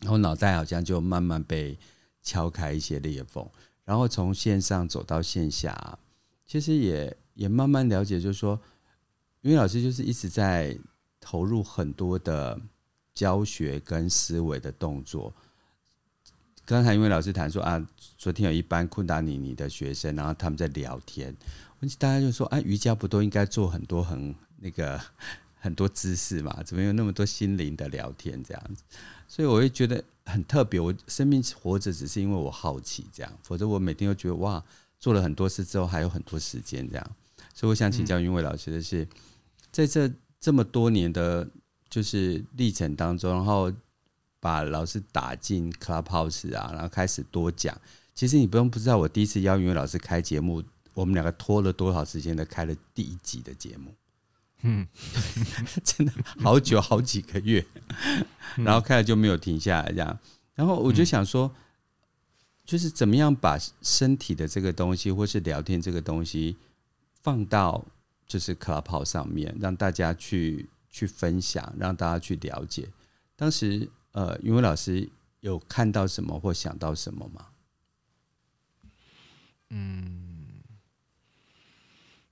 [0.00, 1.76] 然后脑袋好像就慢慢被
[2.22, 3.46] 敲开一些裂缝。
[3.84, 5.98] 然后从线上走到线下，
[6.46, 8.58] 其实也也慢慢了解，就是说，
[9.42, 10.78] 云伟老师就是一直在。
[11.22, 12.60] 投入很多的
[13.14, 15.32] 教学跟思维的动作。
[16.64, 17.86] 刚才因为老师谈说啊，
[18.18, 21.34] 昨天有一班昆达尼尼的学生，然后他们在聊天，
[21.80, 25.00] 问大家就说啊，瑜伽不都应该做很多很那个
[25.58, 26.62] 很多姿势嘛？
[26.64, 28.82] 怎么有那么多心灵的聊天这样子？
[29.28, 30.78] 所以我会觉得很特别。
[30.80, 34.62] 我生命活着只是因为我好奇这样，否则我每天都觉得哇，
[34.98, 37.10] 做了很多事之后还有很多时间这样。
[37.54, 39.06] 所以我想请教云伟老师的是，
[39.70, 40.10] 在这。
[40.42, 41.48] 这么多年的
[41.88, 43.72] 就是历程当中，然后
[44.40, 47.80] 把老师打进 Clubhouse 啊，然后开始多讲。
[48.12, 50.60] 其实你不用不知道，我第一次邀云伟老师开节目，
[50.94, 53.94] 我们两个拖了多少时间的开了第一集的节目，
[54.62, 54.84] 嗯，
[55.84, 57.64] 真的好久好几个月，
[58.56, 60.18] 然后开了就没有停下来这样。
[60.56, 61.48] 然后我就想说，
[62.64, 66.56] 就是怎么样把身体的这个东西，或是聊天这个东西
[67.22, 67.86] 放到。
[68.32, 72.88] 就是 Clubhouse 上面，让大家去去分享，让大家去了解。
[73.36, 75.06] 当时，呃，云伟老师
[75.40, 77.48] 有看到什么或想到什么吗？
[79.68, 80.62] 嗯，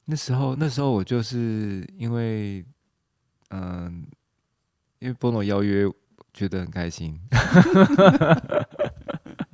[0.07, 2.65] 那时候，那时候我就是因为，
[3.51, 4.07] 嗯、
[5.01, 5.87] 因为波诺邀约，
[6.33, 7.21] 觉得很开心。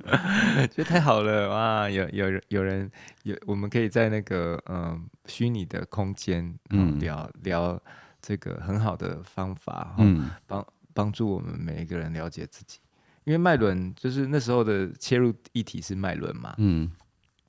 [0.71, 1.89] 觉得太好了哇！
[1.89, 2.89] 有有人有人
[3.23, 7.81] 有，我们可以在那个嗯虚拟的空间嗯聊聊
[8.21, 12.79] 这个很好的方法，嗯，帮帮助我们每一个人了解自己。
[13.25, 16.89] 因为脉轮就是那时候的切入议题是脉轮嘛，嗯，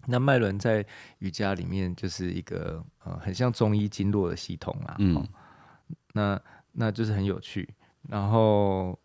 [0.07, 0.85] 那脉轮在
[1.19, 5.27] 瑜伽里面就是一个呃很像中医经络的系统啊，嗯，
[6.13, 6.41] 那
[6.73, 7.69] 那就是很有趣，
[8.09, 8.99] 然后。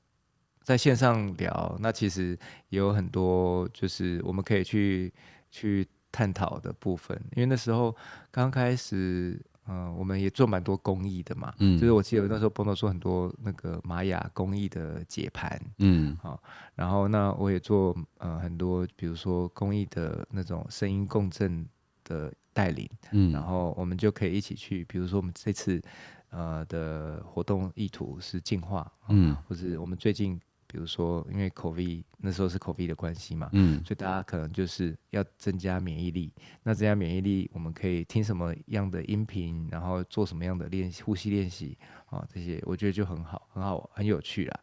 [0.64, 2.38] 在线上聊，那其实
[2.70, 5.14] 也有很多就是我们可以去
[5.52, 7.94] 去探讨的部分，因为那时候
[8.32, 16.42] 刚开始，嗯、呃，我们也做蛮多公益的嘛，嗯，就是我记得那时候朋友说很多那个玛雅公益的解盘，嗯，好，
[16.76, 21.68] 然后那我也做呃很多，比如说公益的那种声音共振
[22.06, 25.82] 的带领，嗯，然后我们就可以一起去，比如说我们这次
[26.30, 30.40] 呃的活动意图是净化，嗯，或者我们最近。
[30.74, 36.34] 比如说因为 COVID 那时候是 COVID 的关系嘛，嗯，所以大家可能就是要增加免疫力。
[36.64, 44.60] 那增加免疫力，我们可以听什么样的音频，然后做什么样的练习，呼吸练习啊，这些我觉得就很好，很好，很有趣啦。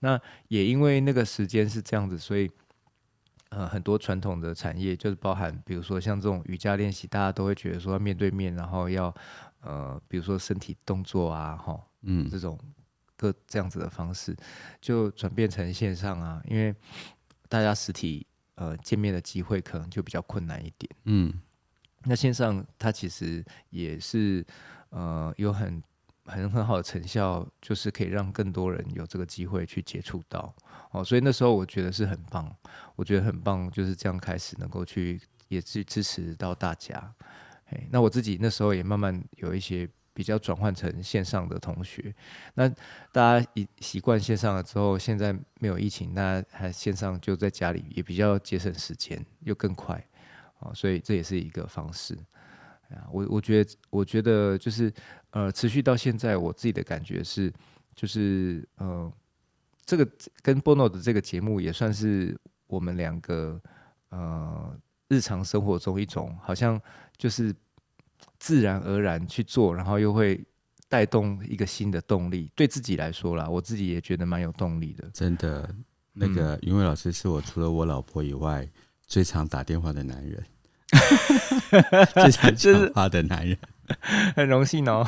[0.00, 2.50] 那也因为那个时间是这样子，所以。
[3.50, 9.14] 呃，很多传统的产业就是包含，比如说像这种瑜伽练习，大家都会觉得说要面对面，然后要
[9.60, 12.58] 呃，比如说身体动作啊，哈，嗯，这种
[13.32, 14.36] 各这样子的方式，
[14.80, 16.74] 就转变成线上啊，因为
[17.48, 21.32] 大家实体呃见面的机会可能就比较困难一点，嗯，
[22.04, 24.44] 那线上它其实也是
[24.90, 25.82] 呃有很。
[26.26, 30.54] 很很好的成效，就是可以让更多人有这个机会去接触到
[30.90, 32.50] 哦，所以那时候我觉得是很棒，
[32.96, 37.14] 我觉得很棒，就是这样开始能够去也去支持到大家。
[37.66, 42.14] 嘿，那我自己那时候也慢慢有一些比较转换成线上的同学，
[42.54, 42.68] 那
[43.12, 50.02] 大家一习惯线上了之后，现在没有疫情，那还线上就在家里也比较节省时间，又更快
[50.60, 52.16] 哦，所以这也是一个方式。
[53.10, 54.92] 我我觉得，我觉得就是，
[55.30, 57.52] 呃，持续到现在，我自己的感觉是，
[57.92, 59.12] 就是，呃，
[59.84, 60.08] 这个
[60.42, 63.60] 跟 Bono 的这个节目也算是我们两个，
[64.10, 66.80] 呃，日常生活中一种好像
[67.16, 67.52] 就是
[68.38, 70.44] 自然而然去做，然后又会
[70.88, 72.50] 带动一个新的动力。
[72.54, 75.08] 对自己来说啦，我自己也觉得蛮有动力的。
[75.12, 75.68] 真的，
[76.12, 78.68] 那个云伟老师是我除了我老婆以外
[79.06, 80.44] 最常打电话的男人。
[82.14, 83.58] 最常讲话的男人，
[84.36, 85.04] 很荣幸哦。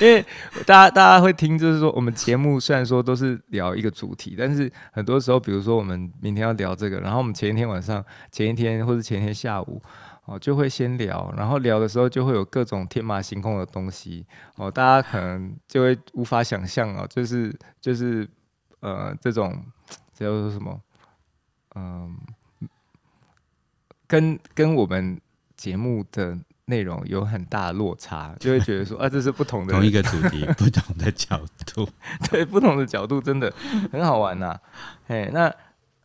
[0.00, 0.24] 因为
[0.64, 9.82] 大家大家会听，就是说我们节目虽然说都是聊一个主题，但是很多时候，比如说我们明天要聊这个，然后我们前一天晚上、前一天或者前一天下午
[10.24, 18.28] 哦，就会先聊，然后聊的时候就会有各种天马行空的东西哦，大家可能就会无法想象哦，就是就是
[18.80, 19.64] 呃这种
[20.14, 20.80] 这叫做什么，
[21.74, 22.16] 嗯。
[24.06, 25.20] 跟跟我们
[25.56, 31.88] 节目的内容有很大的落差，就会觉得说啊，这是不同的同一个主题， 不同的角度，
[32.28, 33.54] 对，不同的角度真的
[33.92, 34.60] 很好玩呐、啊。
[35.06, 35.54] 嘿，那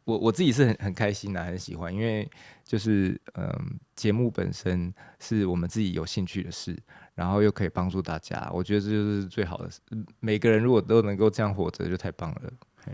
[0.03, 2.29] 我我自己是很很开心的，很喜欢，因为
[2.65, 6.75] 就是嗯，节目本身是我们自己有兴趣的事，
[7.13, 9.79] 然后又可以帮助大家，我觉得这就是最好的事。
[10.19, 12.53] 每个人如果都能够这样活着，就太棒了。
[12.83, 12.91] 嘿，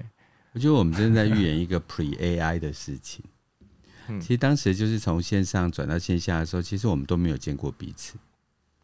[0.52, 3.24] 我觉得我们正在预言一个 Pre AI 的事情。
[4.20, 8.18] 其实当时就是从线上转到线下的时候，其实我们都没有见过彼此。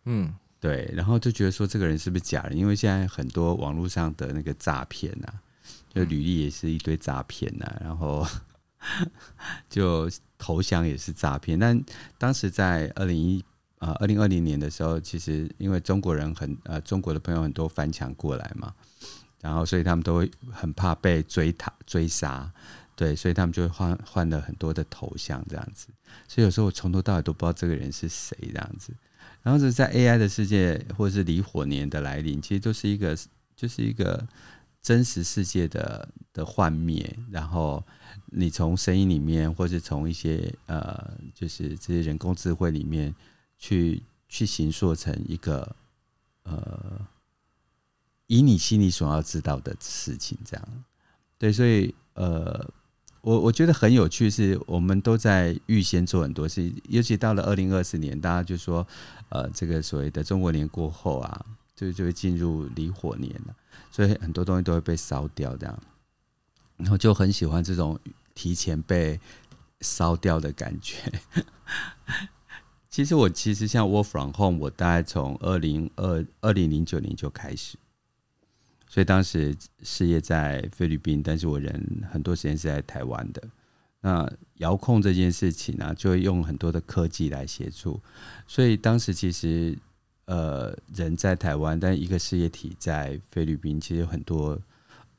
[0.06, 2.58] 嗯，对，然后就觉得说这个人是不是假人？
[2.58, 5.42] 因为现在很多网络上的那个诈骗啊，
[5.90, 8.26] 就履历也是一堆诈骗啊，然后
[9.68, 11.58] 就投降也是诈骗。
[11.58, 11.84] 但
[12.18, 13.44] 当时在二零一
[13.80, 18.74] 呃二零二零年的时候，其实因为中国人很呃中国的朋友很多翻墙过来嘛，
[19.42, 22.52] 然后所以他们都会很怕被追塔追杀。
[22.96, 25.88] 对，所以他们就会换换了很多的头像这样子，
[26.28, 28.92] 所以有时候我从头到尾都不知道这个人是谁这样子。
[29.44, 33.16] 然后是在 AI 的世界，或者是离火年的来临，其实都是一个
[33.56, 34.28] 就是一个
[34.82, 37.16] 真实世界的的幻灭。
[37.30, 37.86] 然后
[38.28, 43.14] 你从声音里面，或是从一些呃，就是这些人工智慧里面
[43.58, 45.76] 去去形塑成一个
[46.44, 47.08] 呃，
[48.28, 50.68] 以你心里所要知道的事情这样。
[51.38, 52.70] 对，所以呃。
[53.22, 58.88] 我我觉得很有趣，是我们都在预先做很多事，尤其到了二零二四年，大家就说，
[59.28, 63.56] 呃，这个所谓的中国年过后啊，就就会进入离火年了，
[63.92, 65.78] 所以很多东西都会被烧掉，这样，
[66.78, 68.00] 然后就很喜欢这种
[68.34, 69.20] 提前被
[69.82, 71.12] 烧掉的感觉。
[72.90, 77.78] 其实我其实像 Work from Home，我大概从二零二二零零九年就开始。
[78.88, 83.44] 所以当时事业在菲律宾，但是我人很多时间是在台湾的。
[84.02, 88.00] 那遥控这件事情呢、就会用很多的科技来协助。
[88.48, 89.78] 所以当时其实
[90.26, 94.60] 呃人在台湾，但一个事业体在菲律宾，其实有很多。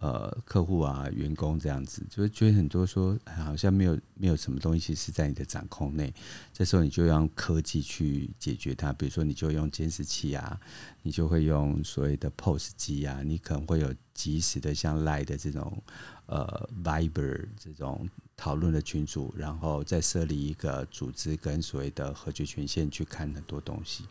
[0.01, 6.15] 呃，客户啊，员工这样子，就会觉得很多说，好像没有没有什么东西是在你的掌控内。
[6.53, 10.61] 这时候你就用科技去解决它，比如说你就用监视器啊，
[11.03, 15.83] 你就会用所谓的 POS 机啊，你可能会有即时的像 Line 的这种
[16.27, 24.05] 呃 Viber 这种讨论的群组，然后再设立一个组织跟所谓的合决权限去看很多东西。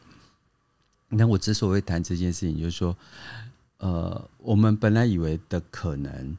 [1.08, 2.94] 那我之所以谈这件事情，就是说。
[3.78, 6.38] 呃，我们本来以为的可能，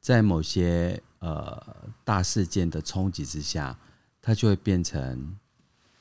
[0.00, 3.78] 在某些呃大事件的冲击之下，
[4.20, 5.36] 它就会变成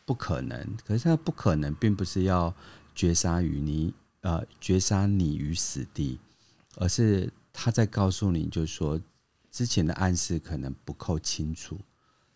[0.06, 0.76] 不可能。
[0.86, 2.54] 可是它不可能，并不是要
[2.96, 6.20] 绝杀于你，呃，绝杀你于死地，
[6.76, 9.00] 而是他在告诉你，就是说，
[9.52, 11.78] 之前的暗示可能不够清楚，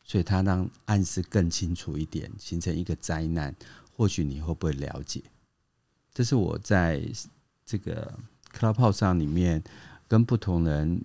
[0.04, 3.56] 所以他让暗示更清楚一点，形成一个灾难。
[3.96, 5.24] 或许你会不会了解？
[6.14, 7.04] 这是我在
[7.66, 8.14] 这个
[8.58, 9.64] Clubhouse 上里面
[10.08, 11.04] 跟不同人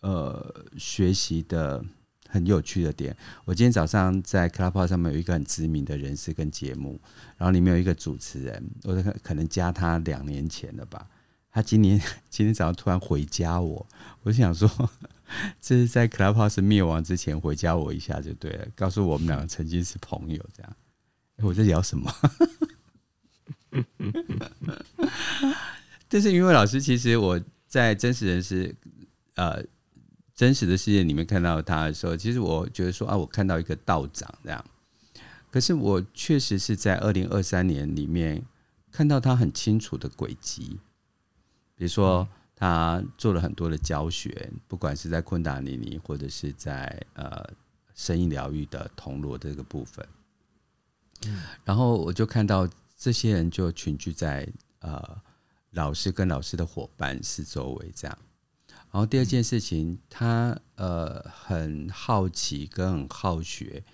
[0.00, 1.84] 呃学习的
[2.28, 3.16] 很有趣的点。
[3.44, 7.00] 我今天早上在 Clubhouse 上面有一个很知名的人士跟节目，
[7.36, 11.06] 然后里面有一个主持人，我可能加他两年前了吧。
[11.50, 13.86] 他今年今天早上突然回加我，
[14.22, 14.68] 我想说，
[15.60, 20.76] 这是在 Clubhouse 灭亡之前回加我一下就对了，告诉我们两个曾经是朋友这样。
[21.38, 22.12] 我在聊什么？
[26.08, 28.74] 但是因为老师，其实我在真实人是
[29.34, 29.62] 呃
[30.34, 34.64] 真实的世界里面看到他的时候，其实我觉得说啊，我看到一个道长这样。
[35.50, 38.44] 可是我确实是在二零二三年里面
[38.92, 40.78] 看到他很清楚的轨迹。
[41.74, 47.44] 比如说，他做了很多的教学，不管是在昆达尼尼，或者是在呃
[47.94, 50.06] 声音疗愈的铜锣这个部分。
[51.64, 54.46] 然后我就看到这些人就群聚在
[54.80, 55.18] 呃
[55.76, 58.18] 老师跟老师的伙伴四周围这样。
[58.90, 63.84] 然后第二件事情，他呃很好奇跟很好学，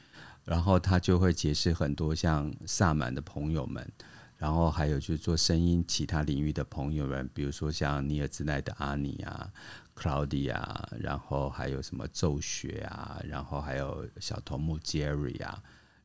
[0.45, 3.93] 然后他就会结识很多像萨满的朋友们。
[4.37, 9.49] 然后还有就是做声音其他领域的朋友们，比如说像尼尔兹奈的阿尼啊、
[9.97, 15.63] Cloudy 啊，然后还有什么奏学啊，然后还有小头目 Jerry 啊，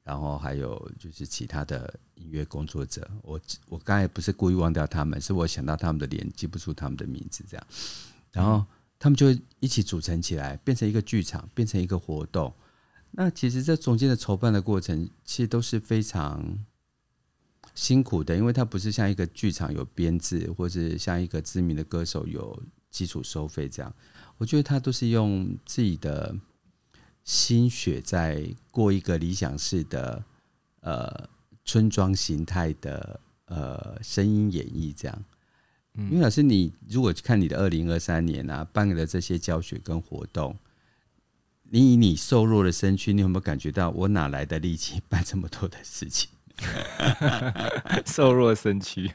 [0.08, 3.06] 然后还有就是其他的音乐工作者。
[3.22, 7.68] 我我刚才不是故意忘掉他们，是我想到他们的脸，记不住他们的名字这样。
[8.32, 8.66] 然后
[8.98, 9.28] 他们就
[9.60, 12.54] 一起组成起来，变成一个剧场，变成一个活动。
[13.12, 16.58] 那其实这中间的筹办的过程，其实都是非常。
[17.76, 23.94] 辛苦的，因为它不是像一个剧场有编制，或是像一个知名的歌手有基础收费这样。
[24.38, 26.36] 我觉得他都是用自己的
[27.28, 30.24] 心血在过一个理想式的
[30.80, 31.30] 呃
[31.66, 35.24] 村庄形态的呃声音演绎这样。
[36.10, 40.56] 因为老师，你如果看你的二零二三年啊，办的这些教学跟活动，
[41.64, 46.30] 你以你瘦弱的身躯，你有没有感觉到我哪来的力气办这么多的事情？
[48.06, 49.12] 瘦弱身躯，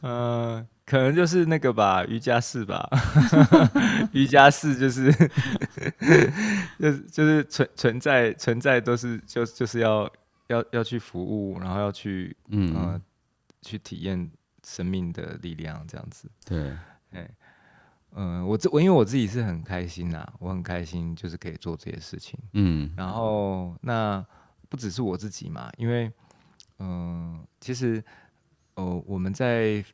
[0.02, 2.88] 呃，可能就是那个吧，瑜伽室吧，
[4.14, 5.12] 瑜伽室就是，
[6.78, 10.10] 就是就是存存在存在都是就就是要
[10.46, 13.00] 要要去服务，然后要去嗯、呃、
[13.62, 14.30] 去体验
[14.64, 16.72] 生命的力量，这样子，对，
[17.10, 17.28] 哎。
[18.18, 22.38] 嗯，我这我因为我自己是很开心呐，我很开心，就是可以做这些事情。
[22.54, 24.24] 嗯，然后那
[24.70, 26.10] 不只是我自己嘛，因为
[26.78, 28.02] 嗯，其实
[28.76, 29.84] 哦，我们在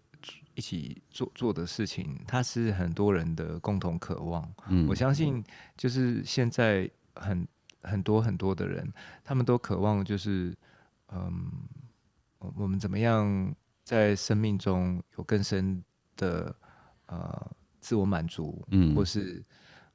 [0.54, 4.52] 一起做做的事情，它是很多人的共同渴望。
[4.68, 5.42] 嗯，我相信
[5.76, 7.46] 就是现在很
[7.82, 8.92] 很多很多的人，
[9.24, 10.56] 他们都渴望就是
[11.08, 11.50] 嗯，
[12.38, 15.82] 我们怎么样在生命中有更深
[16.16, 16.54] 的
[17.06, 17.50] 呃。
[17.84, 19.44] 自我满足，嗯，或是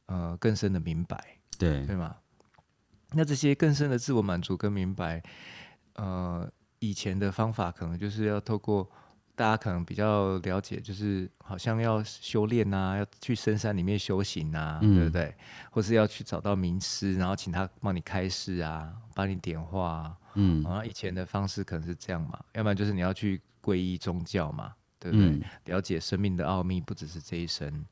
[0.08, 2.18] 呃更深的明白，对对吗？
[3.14, 5.24] 那这些更深的自我满足跟明白，
[5.93, 8.91] 呃，以前的方法可能就是要透过
[9.38, 15.33] 大家可能比较了解，就是好像要修炼啊，要去深山里面修行啊，嗯、对不对？
[15.71, 24.73] 或是要去找到名师，然后请他帮你开示啊，帮你点化啊，嗯，然后以前的方式可能是这样嘛，要不然就是你要去皈依宗教嘛。
[24.99, 25.27] 对不对？
[25.27, 27.85] 嗯、了解生命的奥秘不只是这一生。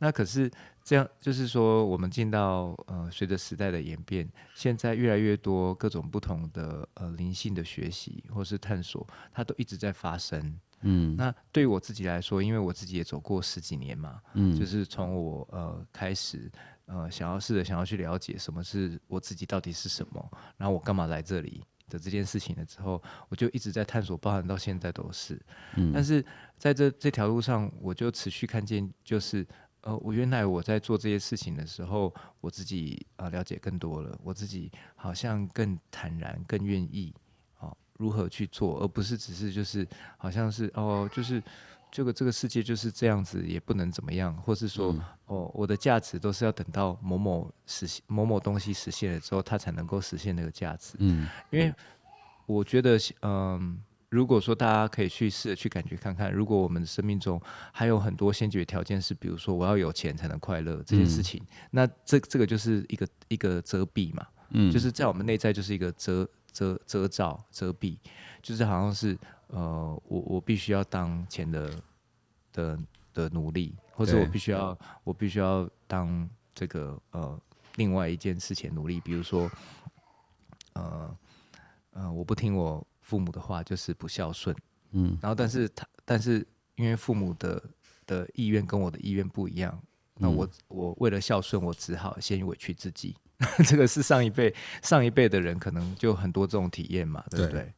[0.00, 0.50] 那可是
[0.82, 10.58] 这样，就是说，我们进到呃，随着时代的演变，现在越来越多各种不同的呃灵性的学习或是探索，它都一直在发生。
[10.82, 16.50] 嗯，那对于我自己来说，因为我自己也走过十几年嘛，嗯，就是从我呃开始
[16.86, 21.62] 呃想要试着想要去了解什么是我自己到底是什么，然后我干嘛来这里。
[21.88, 25.38] 的这件事情了之后，我就一直在探索，包含到现在都是。
[25.76, 26.24] 嗯，但是
[26.56, 29.46] 在这这条路上，我就持续看见，就是
[29.82, 37.21] 呃，我原来我在做这些事情的时候，我自己啊、呃、了解更多了，我自己好像更坦然、更愿意，哦，
[38.02, 39.86] 如何去做，而不是只是就是
[40.18, 41.42] 好像是哦，就是。
[41.94, 50.94] 这个这个世界就是这样子，也不能怎么样，或是说，嗯、哦，我的价值都是要等到某某实现某某东西实现了之后，它才能够实现那个价值。
[51.00, 51.70] 嗯，因为
[52.46, 53.76] 我觉得，嗯、呃，
[54.08, 57.38] 如果说大家可以去试着去感觉看看，如果我们的生命中
[57.72, 67.98] 还有很多先决条件是，比如说我要有钱才能快乐这件事情，嗯、那这这个就是一个一个遮蔽嘛，嗯，就是在我们内在就是一个遮遮遮罩遮蔽，
[68.42, 69.18] 就是好像是。
[69.54, 71.70] 呃，我我必须要当钱的
[72.54, 72.78] 的
[73.12, 77.38] 的努力，或者我必须要我必须要当这个呃
[77.76, 79.50] 另外一件事情努力，比如说
[80.72, 81.16] 呃
[81.90, 84.56] 呃我不听我父母的话就是不孝顺，
[84.92, 86.46] 嗯，然后但是他但是
[86.76, 87.62] 因为父母的
[88.06, 89.78] 的意愿跟我的意愿不一样，
[90.14, 93.14] 那我我为了孝顺，我只好先委屈自己。
[93.66, 97.62] 这个是上一辈上一辈的人可能就很多这种体验嘛，对不对？
[97.62, 97.72] 对。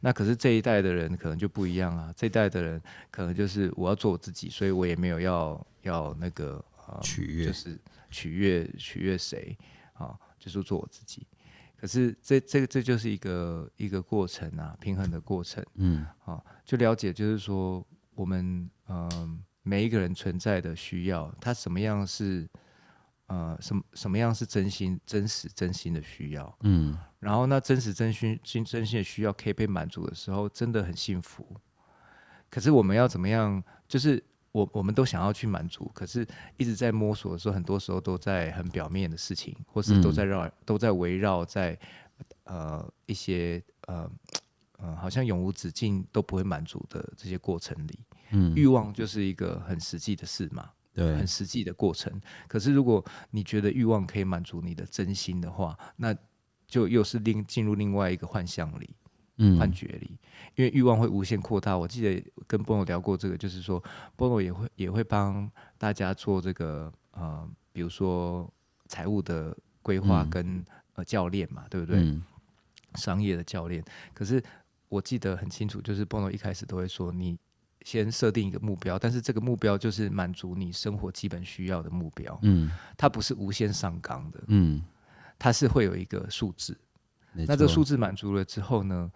[0.00, 7.78] 那可是这一代的人可能就不一样啊，这一代的人可能就是我要做我自己，所以我也没有要要那个呃取悦，就是
[8.10, 9.56] 取悦取悦谁
[9.92, 11.26] 啊，就是做我自己。
[11.76, 15.64] 可是这这个这就是一个一个过程啊，平衡的过程。
[15.74, 22.48] 嗯，啊，就了解就是说我们嗯、呃、每一个人存在的需要，他什么样是。
[23.32, 26.54] 呃，什么什么样是真心、真实、真心的需要？
[26.64, 31.46] 嗯，然后那真实、真心、真真心的需要可以被满足的时候，真的很幸福。
[32.50, 33.62] 可是我们要怎么样？
[33.88, 36.26] 就是我我们都想要去满足，可是
[36.58, 41.78] 一直在摸索的时候，很多时候都在很表面的事情，或是都在绕、嗯、都在围绕在
[42.44, 44.10] 呃一些呃
[44.76, 47.98] 呃好像永无止境都不会满足的这些过程里。
[48.32, 50.68] 嗯，欲望就是一个很实际的事嘛。
[50.94, 52.20] 对，很实际的过程。
[52.46, 56.14] 可是，如果你觉得欲望可以满足你的真心的话，那
[56.66, 58.90] 就又是另进入另外一个幻象里，
[59.38, 60.18] 嗯，幻觉里。
[60.54, 61.76] 因为欲望会无限扩大。
[61.78, 63.82] 我记得跟波诺聊过这个，就是说
[64.16, 68.52] 波诺也会也会帮大家做这个呃，比如说
[68.86, 70.64] 财务的规划跟、嗯、
[70.96, 72.00] 呃教练嘛，对不对？
[72.00, 72.22] 嗯、
[72.96, 73.82] 商业的教练。
[74.12, 74.42] 可是
[74.90, 77.38] 我记得很清楚，就是波诺一开始都会说你。
[77.84, 82.38] 先设定一个目标，但是这个目标就是满足你生活基本需要的目标。
[82.42, 84.42] 嗯，它不是无限上纲的。
[84.48, 84.82] 嗯，
[85.38, 86.76] 它是会有一个数字。
[87.32, 89.10] 那这个数字满足了之后呢，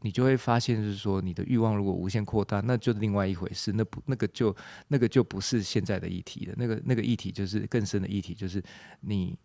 [0.00, 3.72] 你就会发现，就是说你的欲望如果无限扩大，那就另外一回事。
[3.72, 4.54] 那不，那个就
[4.88, 6.54] 那个就不是现在的议题了。
[6.56, 8.62] 那个那个议题就是更深的议题，就是
[9.00, 9.36] 你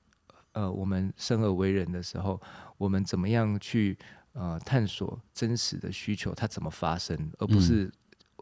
[0.54, 2.40] 呃，我们生而为人的时候，
[2.78, 3.98] 我们怎么样去
[4.34, 7.92] 呃探索真实的需求，它怎么发生，而不是、嗯。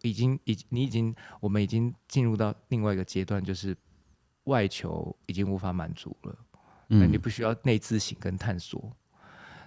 [0.02, 3.76] 已经，已你已经，我们已经进入到另外一个阶段，就是
[4.46, 6.36] 外求已经无法满足了。
[6.90, 8.92] 嗯，你不需要内自省跟探索。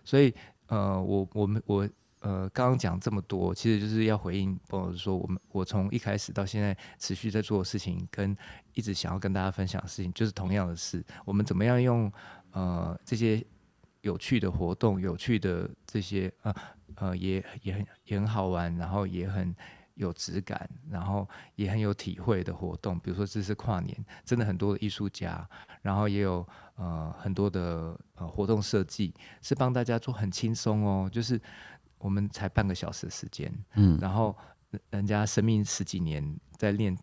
[0.04, 0.34] 所以，
[0.66, 1.88] 呃，我我们我
[2.20, 8.36] 呃，刚刚讲这么多，其实就是要回应朋友说，我们我从一开始到现在持续在做的事情，跟
[8.74, 11.04] 一直想要跟大家分享的事情，就是同样的事。
[11.24, 12.12] 我们怎么样用
[12.52, 13.44] 呃这些
[14.00, 16.54] 有趣的活动、有趣的这些呃
[16.96, 19.54] 呃也也很也很好玩，然后也很。
[20.02, 25.48] 有质感，然后也很有体会的活动，比如说这次跨年，真的很多的艺术家，
[25.80, 26.46] 然后也有
[26.76, 31.40] 呃很多的呃活动设计，是帮大家做很轻松哦，就是
[31.98, 34.36] 我们才半个小时的时间，嗯，然后
[34.90, 36.96] 人家生命十几年在练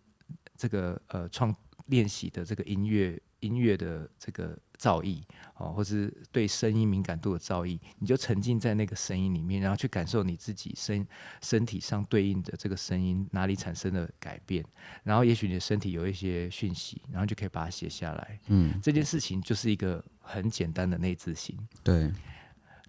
[0.55, 1.55] 这个呃创
[1.87, 4.57] 练习的这个音乐音乐的这个。
[4.79, 5.21] 造诣，
[5.55, 11.05] 哦，或是对声音敏感度的造诣，你就沉浸在那个声音里面，然后去感受你自己身
[11.41, 14.63] 身体上对应的这个声音哪里产生了改变，
[15.03, 18.39] 然后也许你的身体有一些讯息，然后就可以把它写下来。
[18.47, 21.53] 嗯，这件事情就是一个很简单的内自省。
[21.83, 22.09] 对，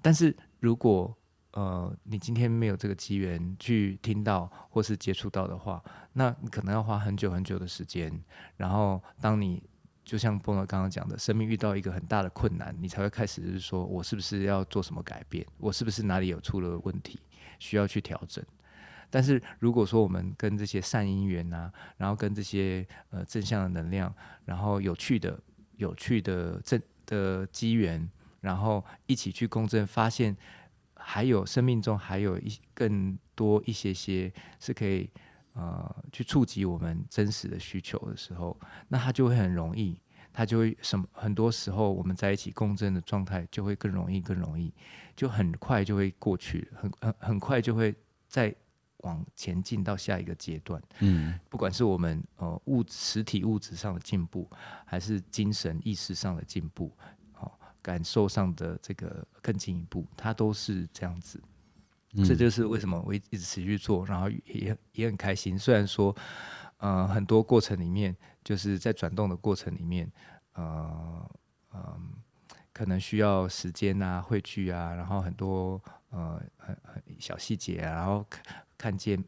[0.00, 1.12] 但是如果
[1.54, 5.82] 呃你今天没有这个机缘去听到或是接触到的话，
[6.12, 8.22] 那你可能要花很久很久的时间，
[8.56, 9.60] 然后当你。
[10.10, 15.46] 就像波诺刚刚讲的，生命遇到一个很大的困难，你才会开始就是说我是不是要做什么改变？
[15.56, 17.20] 我是不是哪里有出了问题，
[17.60, 18.44] 需要去调整？
[19.08, 24.12] 但是如果说我们跟这些善因缘啊，然后跟这些呃正向的能量，
[24.44, 25.40] 然后有趣的、
[25.76, 30.36] 有趣的正的机缘，然后一起去共振，发现
[30.96, 35.08] 还有生命中还有一更多一些些是可以。
[35.54, 40.00] 呃，去触及我们真实的需求的时候，那它就会很容易，
[40.32, 41.04] 它就会什么？
[41.12, 44.72] 很多时候我们在一起共振的状态就会更容易，更容易，
[45.16, 47.94] 就很快就会过去，很很很快就会
[48.28, 48.54] 再
[48.98, 50.80] 往前进到下一个阶段。
[51.00, 54.48] 嗯，不管是我们呃物实体物质上的进步，
[54.86, 56.94] 还是精神意识上的进步，
[57.38, 57.50] 哦，
[57.82, 61.42] 感受上的这个更进一步，它都是这样子。
[62.26, 65.58] 这就是为什么我一直持续做，然后也也很开心。
[65.58, 66.14] 虽然说，
[66.78, 70.10] 呃，很多过程里面，就是在转动的过程里面，
[70.54, 71.30] 呃，
[71.72, 72.00] 嗯、呃，
[72.72, 75.80] 可能需要时间啊、汇聚啊，然后很多
[76.10, 78.44] 呃很很小细节啊，然后看
[78.76, 79.22] 看见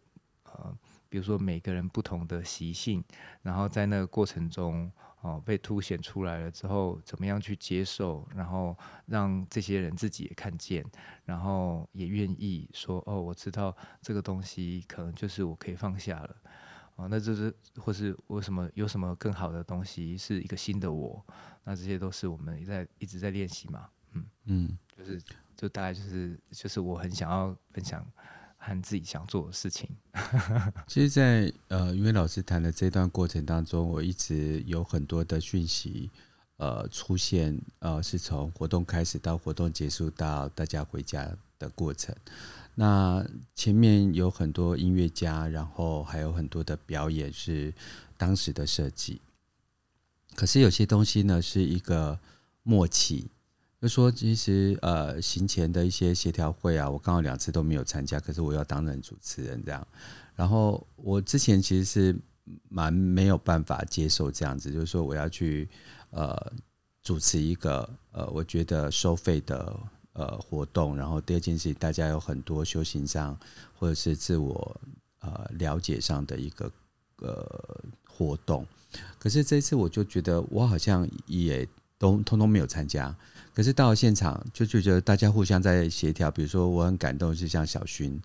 [0.45, 0.76] 呃，
[1.09, 3.05] 比如说每个人不同的习性，
[3.43, 4.91] 然后在那个过程中。
[5.23, 8.29] 哦，被凸显出来了之后，怎么样去接受？
[8.35, 10.85] 然后让这些人自己也看见，
[11.25, 16.37] 然后也愿意说：“哦，我知道这个东西可能就是我可以放下了。”
[16.97, 21.25] 哦，那这是或是为什么有什么更好的东西是一个新的我？
[21.64, 25.23] 那这些都是我们在一直在练习嘛，嗯嗯，就是
[25.57, 28.05] 就大概就是就是我很想要分享
[28.65, 29.89] 和自己想做的事情。
[30.87, 36.09] 其实在，呃，因为老师谈的这段过程当中，我一直有很多的讯息
[36.59, 42.15] 呃出现，呃，是从活动开始到活动结束到大家回家的过程。
[42.77, 47.75] 那前面有很多音乐家，然后还有很多的表演是
[48.17, 49.21] 当时的设计。
[50.35, 52.19] 可是有些东西呢，是一个
[52.63, 53.27] 默契，
[53.83, 59.85] 就说其实呃行前的一些协调会啊，我刚好两次都没有参加，可是我要担任主持人这样。
[60.37, 62.16] 然后我之前其实是
[62.68, 65.68] 蛮没有办法接受这样子，就是说我要去
[66.11, 66.53] 呃
[67.03, 69.76] 主持一个呃我觉得收费的
[70.12, 73.37] 呃活动，然后第二件事情，大家有很多修行上
[73.76, 74.80] 或者是自我
[75.22, 76.70] 呃了解上的一个
[77.16, 78.64] 呃活动。
[79.18, 81.66] 可是这次我就觉得我好像也
[81.99, 83.12] 都通通没有参加，
[83.55, 88.18] 可是到了现场就就觉得大家互相在协调，比如说我很感动，是像小薰，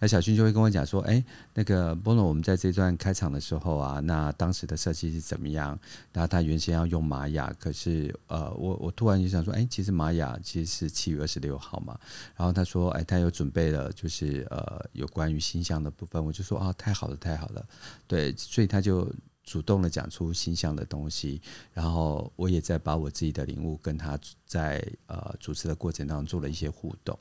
[0.00, 1.22] 那小薰就会跟我讲说，哎，
[1.54, 5.78] 那个 Bono，我们在这段开场的时候啊，那当时的设计是怎么样？
[6.12, 11.98] 然后他原先要用玛雅，可是呃，我我突然就想说，哎，其实玛雅其实是七月二十六号嘛，
[12.36, 17.64] 然后他说，哎，他有准备了，就是呃有关于星象的部分，我就说啊，太好了，太好了，
[18.08, 19.08] 对，所以他就。
[19.44, 27.18] 主动的讲出心象的东西，然后我也在把我自己的领悟跟他在呃主持的过程当中做了一些互动。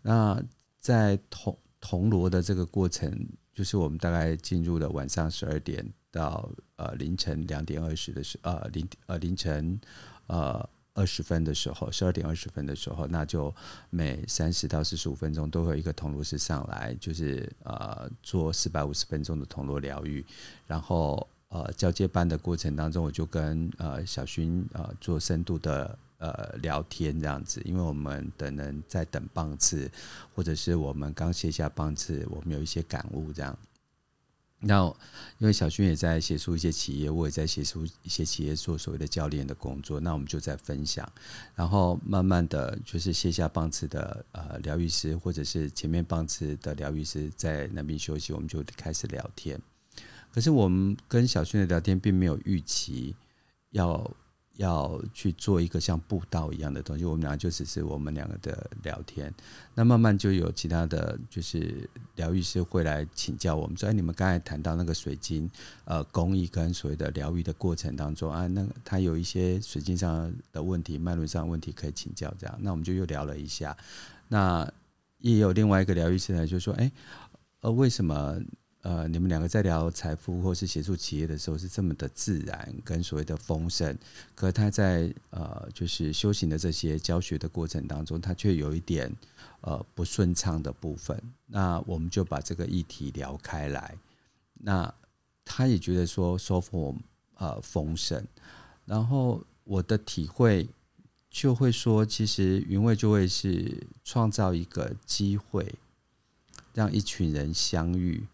[0.00, 0.40] 那
[0.78, 9.78] 在铜铜锣的这个过程，就是我们大概进入了晚上十二点到呃凌晨两点二十的时呃凌呃凌晨
[10.28, 13.52] 呃二十分的时候，十二点二十分的时候，那就
[13.90, 20.24] 每三十到四十五分钟都会有一个铜锣师上来，就是呃做四百五十分钟的铜锣疗愈，
[20.64, 21.28] 然后。
[21.50, 29.90] 呃，交接班的过程当中，我就跟呃小薰呃做深度的呃聊天这样子，因为我们等人在等棒次，
[30.32, 33.58] 或者是我们刚卸下棒次，我们有一些感悟这样。
[34.60, 34.84] 那
[35.38, 41.10] 因为小薰也在协助一些企业，我也在协助一些企业做所谓的教练的工作，那我们就在分享，
[41.56, 49.60] 然后慢慢的就是卸下棒次的呃疗愈师，或者是前面棒次的疗愈师在那边休息，我们就开始聊天。
[50.32, 53.14] 可是我们跟小薰的聊天并没有预期
[53.70, 54.10] 要
[54.56, 59.32] 要去做一个像布道一样的东西，我们两个就只是我们两个的聊天。
[59.74, 65.50] 那慢慢就有其他的就是疗愈师会来请教我们说：“哎，你们刚才谈到那个水晶
[65.86, 73.74] 呃工艺跟所谓的疗愈的过程当中啊，那他有一些水晶上的问题、脉轮上的问题可以请教。”这样，那我们就又聊了一下。
[74.28, 74.70] 那
[75.18, 76.92] 也有另外一个疗愈师呢，就说：“哎，
[77.62, 78.38] 呃，为什么？”
[78.82, 83.94] 呃，你们两个在聊财富或是协助企业的时候是这么的自然跟所谓的丰盛，
[84.34, 89.14] 可他在呃就是修行的这些教学的过程当中，他却有一点
[89.60, 91.22] 呃不顺畅的部分。
[91.46, 93.94] 那我们就把这个议题聊开来。
[94.54, 94.92] 那
[95.44, 96.96] 他也觉得说收获
[97.34, 98.26] 呃丰盛，
[98.86, 100.66] 然后我的体会
[101.28, 105.74] 就会说，其实云卫就会是创造一个机会，
[106.72, 108.24] 让一群人相遇。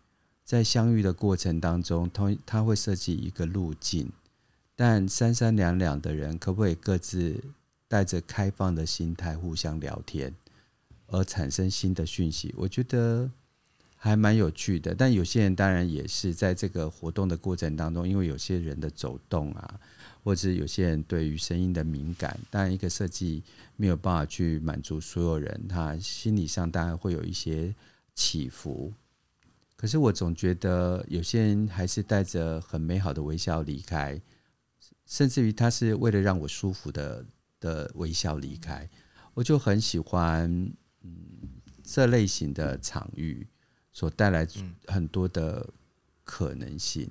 [0.46, 4.08] 在相遇的过程当中，他他会设计一个路径，
[4.76, 7.42] 但三三两两的人可不可以各自
[7.88, 10.32] 带着开放的心态互相聊天，
[11.08, 12.54] 而产生新的讯息？
[12.56, 13.28] 我觉得
[13.96, 14.94] 还蛮有趣的。
[14.94, 19.80] 但有些人当然也是在这个活动的过程当中，因为有些人的走动啊，
[20.22, 23.42] 或者有些人对于声音的敏感，当然一个设计
[23.74, 27.74] 没有办法去满足所有人，他心理上当然会有一些
[28.14, 28.92] 起伏。
[29.76, 34.18] 可是我总觉得有些人还是带着很美好的微笑离开，
[35.04, 37.24] 甚至于他是为了让我舒服的
[37.60, 38.88] 的微笑离开，
[39.34, 40.50] 我就很喜欢
[41.02, 41.10] 嗯
[41.84, 43.46] 这类型的场域
[43.92, 44.48] 所带来
[44.86, 45.68] 很多的
[46.24, 47.08] 可能性，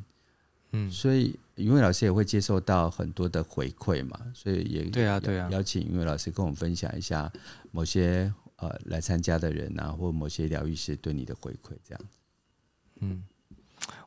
[0.71, 7.31] 嗯，所以云伟老师也会接受到很多的回馈嘛，所以也对啊对啊，邀请云伟老师跟我们分享一下
[7.71, 12.01] 某些呃来参加的人啊，或某些疗愈师对你的回馈这样。
[13.01, 13.23] 嗯，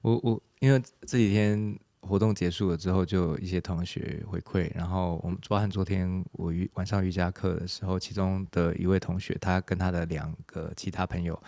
[0.02, 11.40] 我我因为这几天活动结束了之后，就有一些同学回馈，然后我们包含昨天我瑜晚上瑜伽课的时候，其中的一位同学，他跟他的两个其他朋友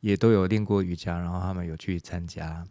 [0.00, 2.66] 也都有练过瑜伽，然后他们有去参加。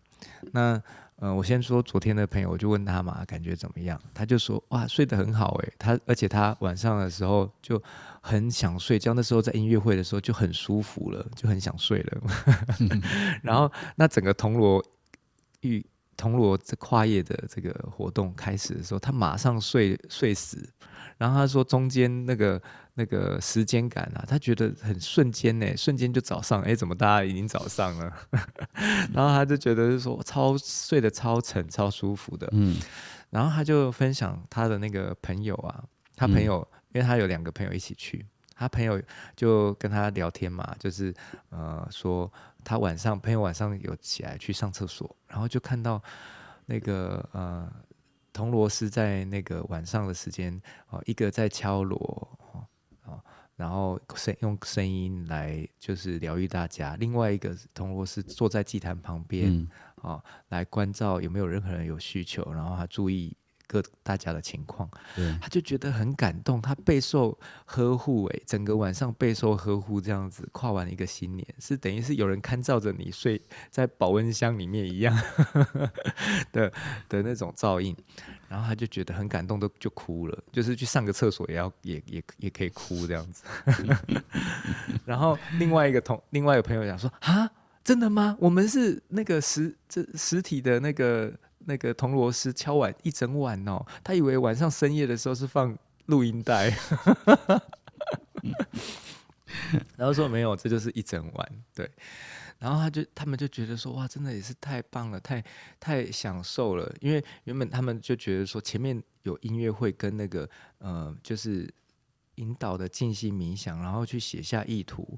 [0.52, 0.82] 那
[1.22, 4.02] 呃，我先说昨天的朋友，我就问他嘛，感觉怎么样？
[4.12, 7.80] 他就说哇，睡得很好诶，他而且他晚上的时候就
[8.22, 12.22] 很想睡觉，那时候在音乐会的时候就很舒服了，就很想睡了。
[13.44, 14.84] 然后那整个铜锣
[15.60, 15.86] 玉
[16.18, 20.68] 铜锣这跨夜的这个活动开始的时候，他马上睡睡死。
[21.20, 22.60] 然后他说中间那个
[23.02, 28.14] 那个时间感啊，他觉得很瞬间呢，瞬间就早上，哎，怎么大家已经早上了？
[29.12, 32.48] 然后他就觉得是说超睡得超沉、超舒服的。
[32.52, 32.80] 嗯，
[33.32, 35.84] 然后他就分享他的那个朋友啊，
[36.16, 38.24] 他朋友、嗯、因为他有两个朋友一起去，
[38.56, 39.02] 他朋友
[39.36, 41.12] 就跟他聊天嘛，就是
[41.50, 42.32] 呃说
[42.64, 46.00] 他晚上朋友晚上有起来去上厕所，然后就看到
[46.68, 47.68] 那个呃。
[48.34, 50.58] 铜锣师在那个晚上的时间，
[50.90, 52.00] 哦，一个在敲锣，
[52.54, 52.64] 哦，
[53.62, 63.38] 然后声用声音来就是疗愈大家；另外一个铜锣是坐在祭坛旁边，哦，来关照有没有任何人有需求，然后他注意。
[63.72, 64.90] 个大家的情况，
[65.40, 75.18] 他就觉得很感动，他备受呵护，哎，整个晚上备受呵护，这样子跨完一个新年，是等于是有人看照着你睡在保温箱里面一样
[76.52, 76.70] 的
[77.08, 77.96] 的那种照应，
[78.50, 83.46] 然后他就觉得很感动，都就哭了，就是去上个厕所也要也也也可以哭这样子。
[85.06, 87.50] 然后另外一个同另外一个朋友讲说啊，
[87.84, 88.36] 真的吗？
[88.40, 91.34] 我们是那个实这实体的那个。
[91.66, 96.70] 那个铜锣师敲完一整晚哦，他以为晚上深夜的时候是放录音带，
[99.96, 101.52] 然后说没有，这就是一整晚。
[101.74, 101.90] 对，
[102.60, 105.44] 然后他就他们就觉得说哇，真的也是太棒了，太
[105.80, 106.92] 太享受了。
[107.00, 110.50] 因为原本他们就觉得说前面有音乐会跟那个
[110.80, 111.72] 呃，就是
[112.36, 115.18] 引导的静心冥想，然后去写下意图。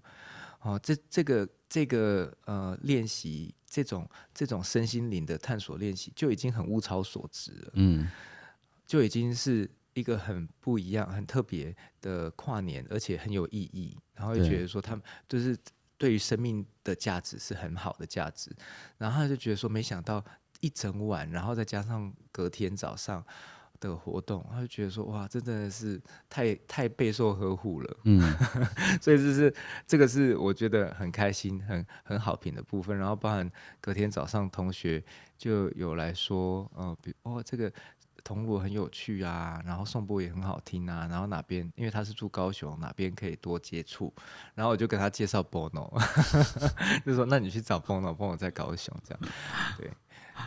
[0.61, 7.71] 哦，这这个这个呃练习，这种这种身心灵的探索练习，就已经很物超所值了。
[7.73, 8.07] 嗯，
[8.85, 13.97] 就已经是一个很不一样、很特别的跨年，而且很有意义。
[14.13, 15.57] 然后就觉得说，他们就是
[15.97, 18.55] 对于生命的价值是很好的价值。
[18.99, 20.23] 然后他就觉得说，没想到
[20.59, 23.25] 一整晚，然后再加上隔天早上。
[23.89, 28.21] 的活动，他就觉得说哇，这真的是太太备受呵护了，嗯，
[29.01, 29.55] 所以这是
[29.87, 32.97] 这个是我觉得很开心、很很好评的部分。
[32.97, 33.49] 然后包含
[33.81, 35.03] 隔天早上，同学
[35.37, 37.71] 就有来说，呃，比哦这个
[38.23, 44.13] 铜锣很有趣啊，然后颂钵也很好听啊，然后哪边因为他是住高雄，哪边可以多接触，
[44.55, 45.91] 然后我就跟他介绍 Bono，
[47.05, 49.33] 就说那你去找 Bono，Bono 在高雄这样，
[49.77, 49.91] 对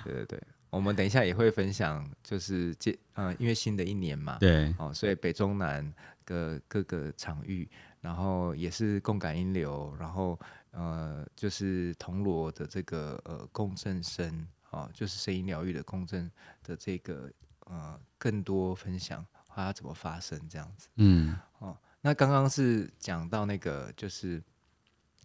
[0.04, 0.42] 对对对。
[0.68, 5.94] 我们等一下也会分享，就是这嗯，因为新的一年嘛，对，哦，所以北中南
[6.26, 7.68] 的各个场域，
[8.00, 10.38] 然后也是共感音流，然后
[10.72, 16.30] 呃，就是铜锣的这个呃共振声，哦，就是声音疗愈的共振
[16.62, 24.42] 的这个呃更多分享，它怎么发生这样子，嗯，哦，那刚刚是讲到那个就是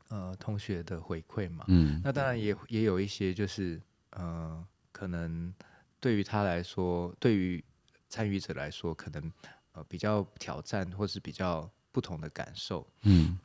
[0.09, 3.81] 呃同学的回馈嘛，嗯，那当然也也有一些就是
[4.11, 4.63] 呃。
[4.91, 5.53] 可能
[5.99, 7.63] 对于他来说，对于
[8.09, 9.31] 参与者来说，可能
[9.73, 12.85] 呃比较挑战，或是比较不同的感受。
[13.03, 13.37] 嗯，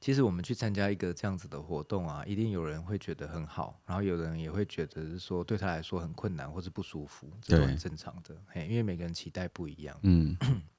[0.00, 8.36] 其实我们去参加一个这样子的活动啊，一定有人会觉得很好，然后有人也会觉得是说对他来说很困难或是不舒服，这都很正常的。
[8.48, 9.98] 嘿，因为每个人期待不一样。
[10.02, 10.36] 嗯，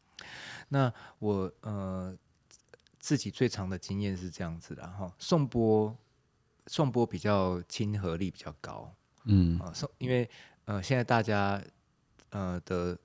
[0.69, 2.15] 那我呃
[2.99, 5.95] 自己最长的经验是这样子的哈，颂钵
[6.67, 8.93] 颂钵比较亲和力比较高。
[9.27, 10.29] 嗯啊，因为
[10.65, 11.61] 呃，现在大家
[12.29, 12.97] 呃的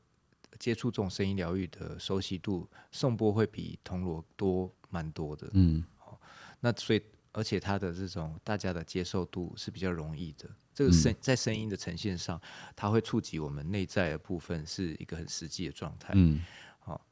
[0.58, 5.48] 接触这种声音疗愈的熟悉度，颂钵会比铜锣多蛮多的。
[5.52, 6.20] 嗯，好，
[6.60, 7.02] 那所以
[7.32, 10.48] 而且它的这种大家的接受度是比较容易的。
[10.74, 12.40] 这个声在声音的呈现上，
[12.74, 16.12] 它会触及我们内在的部分，是一个很实际的状态。
[16.16, 16.40] 嗯，
[16.80, 17.04] 好，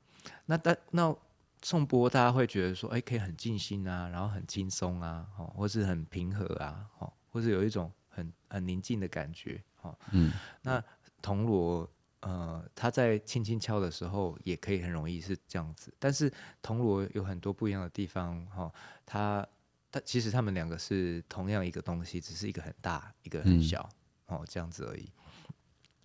[0.47, 1.15] 那但那
[1.63, 7.93] 颂钵大家会觉得说，哎，可以很静心啊，然后很轻松啊，哦，或是很平和啊，哦，或是有一种。
[8.11, 10.83] 很很宁静的感觉，哈，嗯，那
[11.23, 11.89] 铜锣，
[12.21, 15.95] 呃，它在轻轻敲的时候，也可以很容易是这样子。
[15.99, 16.31] 但是
[16.61, 18.71] 铜锣有很多不一样的地方，哈，
[19.07, 19.47] 它
[19.91, 23.89] 它其实它们两个是同样一个东西，只是一个很大，一个很小，
[24.27, 25.09] 哦、嗯，这样子而已。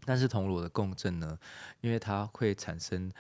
[0.06, 1.38] 但是铜锣的共振呢，
[1.82, 3.12] 因为它会产生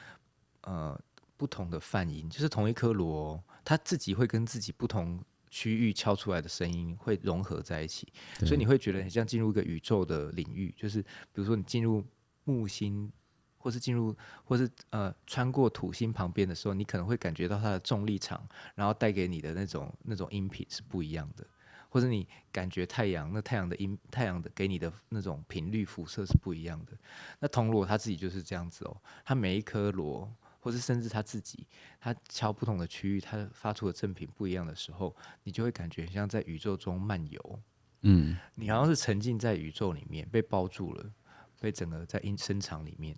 [0.61, 0.97] 呃
[1.35, 5.19] 不同的泛音，就是同一颗锣，它自己会跟自己不同。
[5.55, 8.05] 区域敲出来的声音会融合在一起，
[8.39, 10.75] 所以你会觉得很像进入一个宇宙的领域。
[10.75, 12.03] 就是比如说你进入
[12.43, 13.09] 木星，
[13.57, 18.45] 或是进入，或是呃穿过土星旁边的时候，你可能会感觉到它的重力场，
[18.75, 21.47] 然后带给你的那种那种音频是不一样的。
[21.87, 26.91] 或者你感觉太阳，那太阳的音，太阳的给你的那种频率辐射是不一样的。
[27.39, 30.29] 那铜锣它自己就是这样子哦，它每一颗锣。
[30.65, 31.67] 或是甚至他自己，
[31.99, 37.59] 他敲不同的区域，他发出的振频不一样的时候，你就会感觉像在宇宙中漫游，
[38.01, 41.11] 嗯，你好像是沉浸在宇宙里面，被包住了，
[41.59, 43.15] 被整个在音声场里面。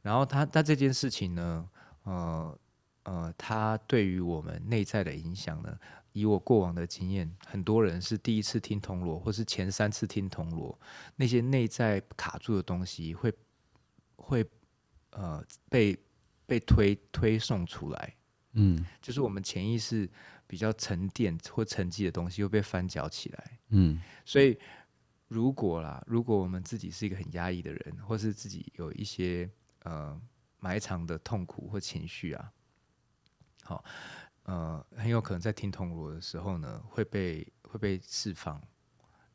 [0.00, 1.68] 然后他他这件事情呢，
[2.04, 2.58] 呃
[3.02, 5.78] 呃，他对于我们内在的影响呢，
[6.12, 10.80] 以我过往的经验，很多人是第一次听铜锣，或是前三次听铜锣，
[11.16, 13.30] 那些内在卡住的东西会
[14.16, 14.42] 会
[15.10, 15.94] 呃被
[16.48, 18.14] 被推推送出来。
[18.54, 20.08] 嗯，就是我们潜意识
[20.46, 23.58] 比较沉淀或沉积的东西又被翻搅起来。
[23.68, 24.58] 嗯，所以
[25.28, 29.48] 如果啦，如果我们自己是一个很压抑的人，或是自己有一些
[29.82, 30.18] 呃
[30.58, 32.52] 埋藏的痛苦或情绪啊，
[33.62, 33.84] 好，
[34.44, 38.60] 呃，很有可能在听铜锣的时候呢，会被会被释放。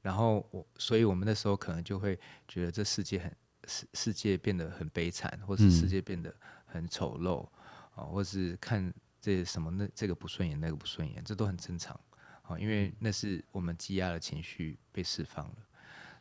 [0.01, 3.32] 然后我，所以我们那时候可能就会觉得这世界很
[3.66, 6.36] 世世界变得很悲惨，或是世界变得
[6.74, 7.47] 很丑陋
[7.95, 8.93] 啊，或是看。
[9.26, 11.97] 这什么那这个不顺眼，那个不顺眼，这都很正常，
[12.41, 15.55] 啊，因为那是我们积压的情绪被释放了。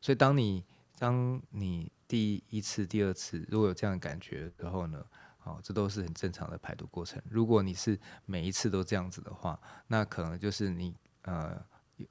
[0.00, 0.64] 所以当你
[1.00, 5.05] 当你第一次、第二次如果有这样的感觉然后呢，
[5.42, 7.20] 哦，这都是很正常的排毒过程。
[7.28, 11.61] 如果你是每一次都这样子的话，那可能就是你呃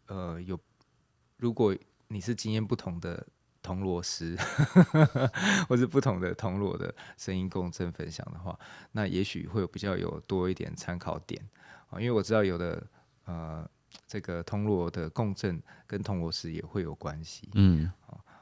[0.08, 0.60] 呃有，
[1.38, 1.74] 如果
[2.10, 3.26] 你是经验不同的。
[3.62, 4.36] 铜锣师，
[5.70, 8.58] 或是不同的铜锣的声音共振分享的话，
[8.92, 11.42] 那也许会有比较有多一点参考点。
[11.90, 12.82] 啊，因为我知道有的
[13.26, 13.70] 呃，
[14.08, 17.92] 这个铜锣的共振跟铜锣师也会有关系，嗯，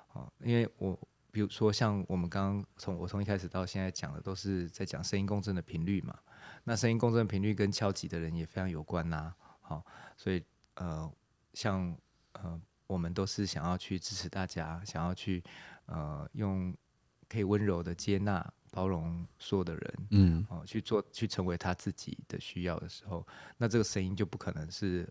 [0.07, 0.97] 好，因为我
[1.32, 6.17] 比如说像我们刚刚从我从一开始到现在讲的都是在讲声音共振的频率嘛，
[6.63, 9.84] 那声音共振频率跟敲击的人也非常有关呐，好，
[10.15, 10.43] 所以
[10.76, 11.11] 呃，
[11.53, 11.95] 像
[12.34, 12.61] 呃。
[12.89, 15.43] 我们都是想要去支持大家，想要去
[15.85, 16.75] 呃用
[17.29, 23.25] 可以温柔的接纳、包容所有的人，嗯，哦，去做去成为他自己的需要的时候，
[23.57, 25.07] 那这个声音就不可能是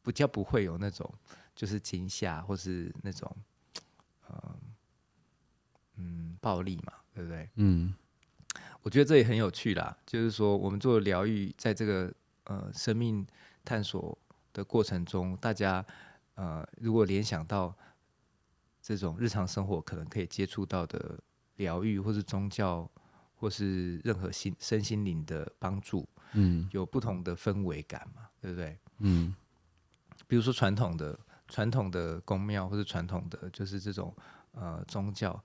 [0.00, 1.06] 不叫不会有那种
[1.54, 3.30] 就是惊吓或是那种
[4.26, 4.56] 呃
[5.96, 7.46] 嗯暴力嘛，对不对？
[7.56, 7.94] 嗯，
[8.80, 12.10] 我觉得这也很有趣啦，就是说我们做疗愈，在这个
[12.44, 13.26] 呃生命
[13.66, 14.16] 探索
[14.54, 15.84] 的过程中，大家。
[16.42, 17.72] 呃，如果联想到
[18.80, 21.22] 这种日常生活可能可以接触到的
[21.54, 22.90] 疗愈，或是宗教，
[23.36, 28.76] 或是任何心身心灵的帮助，嗯，有不同的氛围感嘛，对不对？
[28.98, 29.32] 嗯，
[30.26, 31.16] 比如说传统的
[31.46, 34.12] 传统的宫庙，或是传统的就是这种
[34.50, 35.40] 呃宗教，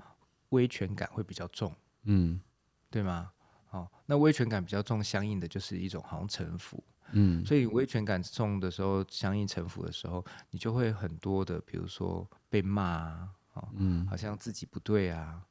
[0.49, 1.71] 威权感会比较重，
[2.05, 2.41] 嗯，
[2.89, 3.31] 对吗？
[3.67, 6.83] 好，哦，那威权感比较重，相应的就是一种好像臣服。
[7.13, 15.41] 嗯，所以威权感重的时候，相应臣服的时候，你就会很多的，比如说被骂啊，哦，嗯，好像自己不对啊，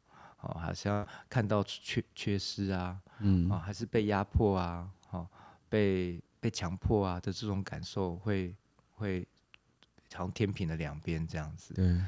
[0.41, 5.27] 哦，好像看到缺缺失啊，嗯，哦，还是被压迫啊，哦，
[5.71, 8.55] 被被强迫啊的这种感受会，
[8.93, 9.29] 会会
[10.13, 11.99] 好像天平的两边这样子，对，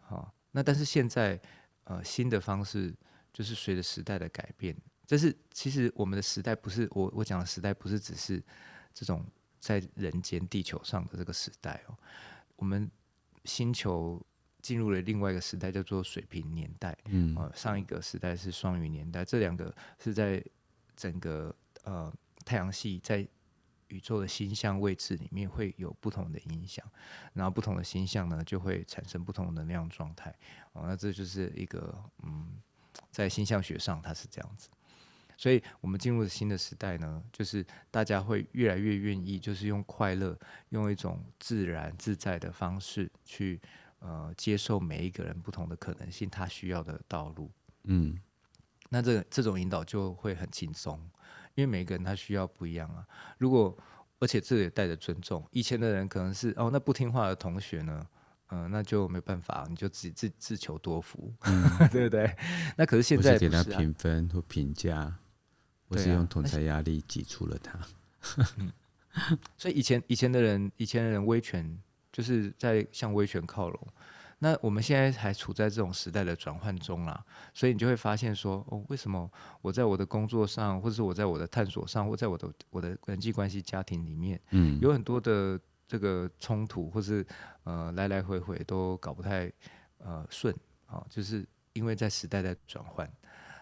[0.00, 1.40] 好，那但是现在
[1.84, 2.92] 呃新的方式
[3.32, 4.76] 就是随着时代的改变，
[5.06, 8.42] 这是其实我们的时代不是我我讲的时代不是只是。
[8.96, 9.22] 这种
[9.60, 11.94] 在人间地球上的这个时代哦，
[12.56, 12.90] 我们
[13.44, 14.18] 星球
[14.62, 16.96] 进入了另外一个时代，叫做水平年代。
[17.04, 20.42] 嗯，上一个时代是双鱼年代，这两个是在
[20.96, 22.10] 整个呃
[22.46, 23.28] 太阳系在
[23.88, 26.82] 宇宙的星象位置里面会有不同的影响，
[27.34, 30.34] 然后不同的星象呢就会产生不同的能量状态。
[30.72, 32.56] 哦，那这就是一个嗯，
[33.10, 34.70] 在星象学上它是这样子。
[35.38, 40.34] 所以，我们进入了新的时代呢，就是大家会越来越愿意，就是用快乐，
[40.70, 43.60] 用一种自然自在的方式去，
[43.98, 47.50] 呃，接受每一个人不同的可能性，他需要的道路。
[47.84, 48.18] 嗯，
[48.88, 50.98] 那这这种引导就会很轻松，
[51.54, 53.06] 因为每一个人他需要不一样啊。
[53.36, 53.76] 如果
[54.18, 58.06] 而且这也带着尊重，以前的人可能是哦，那不听话的同学呢，
[58.48, 61.62] 嗯、呃，那就没办法，你就自己自自求多福，嗯、
[61.92, 62.34] 对不对？
[62.78, 65.14] 那可是现在给他评分或评价。
[65.88, 67.78] 我是用同侪压力挤出了他，
[68.56, 68.72] 嗯，
[69.56, 71.78] 所以以前以前的人，以前的人威权
[72.12, 73.88] 就是在向威权靠拢。
[74.38, 77.24] 那我们现在还处在这种时代的转换中啦，
[77.54, 79.30] 所以你就会发现说，哦，为什么
[79.62, 87.24] 我在我的工作上，或者是我在我的探索上，或在我的我的人际关系、家庭里面，嗯，有很多的这个冲突，或是
[87.64, 89.50] 呃来来回回都搞不太
[89.98, 90.54] 呃顺
[90.86, 93.08] 啊，就是因为在时代在转换，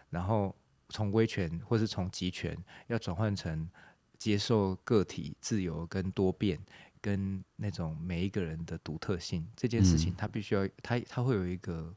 [0.09, 0.55] 然后。
[0.95, 3.69] 从威权或是从集权，要转换成
[4.17, 6.57] 接受个体自由跟多变，
[7.01, 11.93] 跟那种每一个人的独特性这件事情，它必须要它它会有一个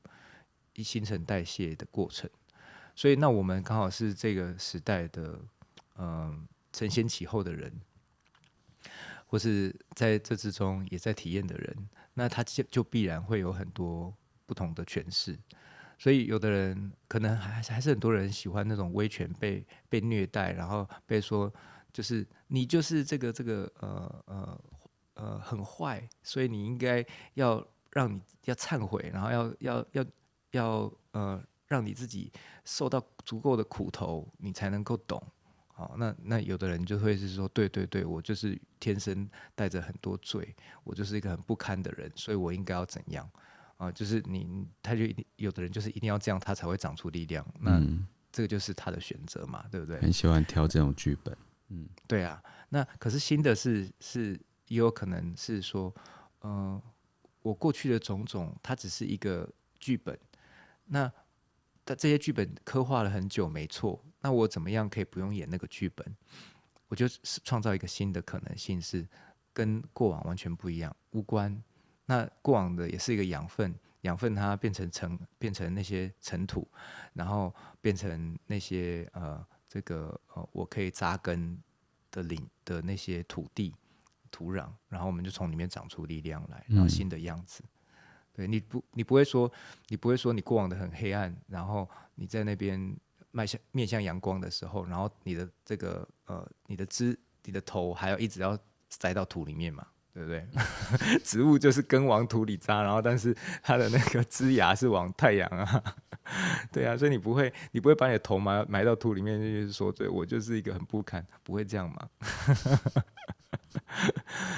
[0.74, 2.28] 一新陈代谢的过程。
[2.96, 5.40] 所以，那我们刚好是这个时代的
[6.00, 7.72] 嗯承先启后的人，
[9.28, 14.12] 或是在这之中也在体验的人，那他就就必然会有很多
[14.48, 15.38] 不同的诠释。
[15.98, 21.52] 所以有的人可能还还是很多人喜欢那种威权被被虐待，然后被说
[21.92, 24.62] 就是你就是这个这个呃呃
[25.16, 30.06] 呃很坏，所以你应该要让你要忏悔，然后要要要
[30.52, 32.32] 要呃让你自己
[32.64, 35.22] 受到足够的苦头，你才能够懂。
[35.68, 43.30] 好，那那有的人就会是说，对对对，我就是天生带着很多罪，我就是一个很不堪的人，所以我应该要怎样？
[43.78, 47.46] 啊，就是你，他就一定有的人就是一定要这样，他才会长出力量。
[47.60, 50.02] 那、嗯、这个就是他的选择嘛，对不对？
[50.02, 51.38] 很喜欢挑这种剧本，
[51.70, 52.42] 嗯，对啊。
[52.70, 54.34] 那可是新的是是
[54.68, 55.94] 也有可能是说，
[56.42, 56.82] 嗯、呃，
[57.42, 59.48] 我过去的种种，它只是一个
[59.80, 60.18] 剧本。
[60.86, 61.12] 那
[61.84, 64.04] 但这些剧本刻画了很久，没错。
[64.20, 66.16] 那我怎么样可以不用演那个剧本？
[66.88, 69.08] 我就是创造一个新的可能性，是
[69.54, 71.62] 跟过往完全不一样，无关。
[72.10, 76.66] 那过往的也是一个养分，养分它变成尘，变成那些尘土，
[77.14, 81.62] 然后变成那些呃，这个呃，我可以扎根
[82.10, 83.76] 的领的那些土地、
[84.32, 87.62] 土壤，然后我们就从里面长出力量来，然后新的样子。
[87.62, 87.68] 嗯、
[88.32, 89.52] 对，你不，你不会说，
[89.90, 92.98] 你不会说你过往的很黑暗，然后你在那边
[93.32, 98.58] 迈向面向阳光的时候，然后你的这个呃，你的枝、你的头还要一直要
[98.90, 99.86] 塞到土里面嘛？
[100.18, 100.44] 对不对？
[101.24, 105.84] 植物就是根往土里扎，然后但是它的那个枝芽是往太阳啊，
[106.74, 112.10] 对啊，所以你不会，你不会把你的头埋埋到土里面，就是说，对我就是一个很不堪，不会这样嘛。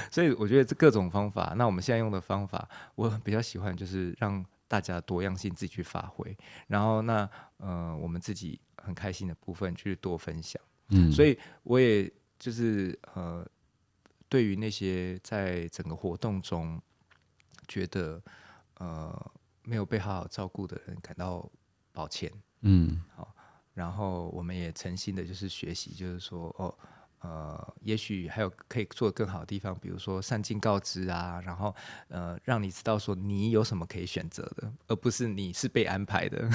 [0.09, 6.37] 所以我觉得这各种方法，那我们现在用的方法，我比较喜欢，就是让大家多样性自己去发挥，
[6.67, 10.61] 然后那呃，我们自己很开心的部分去多分享。
[10.91, 13.45] 嗯，所以我也就是呃。
[14.29, 16.81] 对于那些在整个活动中
[17.67, 18.21] 觉得
[18.75, 19.31] 呃
[19.63, 21.49] 没有被好好照顾的人感到
[21.91, 23.35] 抱歉，嗯，好，
[23.73, 26.73] 然后我们也诚心的就是学习，就是说哦。
[27.21, 31.75] 呃，也许还有可以做更好的地方，比如说善尽告知啊，然后
[32.07, 36.47] 呃，让你知道说你有什么可以选择的，而不是你是被安排的。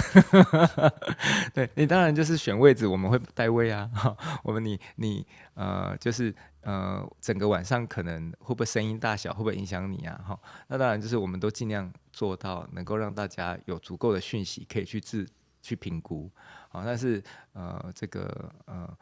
[1.53, 3.91] 对，你当然就是选位置，我们会带位啊。
[4.43, 10.19] 我们你你呃，就是呃，整个晚上可能会不会声音大小，会不会影响你啊？
[10.27, 15.27] 哈，那当然就是我们都尽量做到能够让大家有足够的讯息可以去自
[15.61, 16.31] 去评估。
[16.71, 18.97] 好，但是呃，这个呃。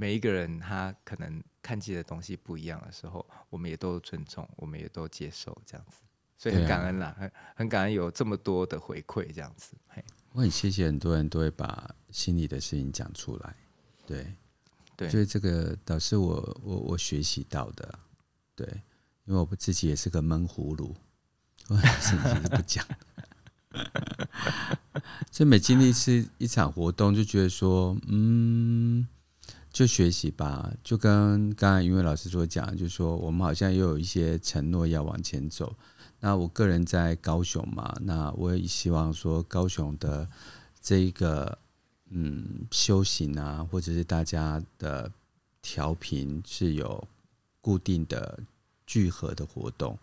[0.00, 5.98] 每一个人他可能看见的东西不一样的时候，我们也都尊重，我们也都接受这样子，
[6.38, 9.76] 所以很感恩啦，很、啊、很感恩有这么多的回馈这样子。
[9.88, 13.54] 嘿，我很谢谢很多人都会把心里的事情讲出来，
[14.06, 14.34] 对，
[14.96, 17.98] 对，所以这个倒是我我我学习到的，
[18.54, 18.66] 对，
[19.26, 20.96] 因为我自己也是个闷葫芦，
[21.68, 22.86] 我很多事情是不讲，
[25.30, 29.06] 所以每经历一次一场活动，就觉得说，嗯。
[29.72, 35.74] 就学习吧，就跟刚才因为老师所讲，就是说我们好像又有一些承诺要往前走。
[36.18, 40.28] 那我个人在高雄嘛，那我也希望说高雄的
[40.80, 41.56] 这一个
[42.10, 45.10] 嗯修行啊，或者是大家的
[45.62, 47.06] 调频是有
[47.60, 48.38] 固定的
[48.86, 49.96] 聚合的活动。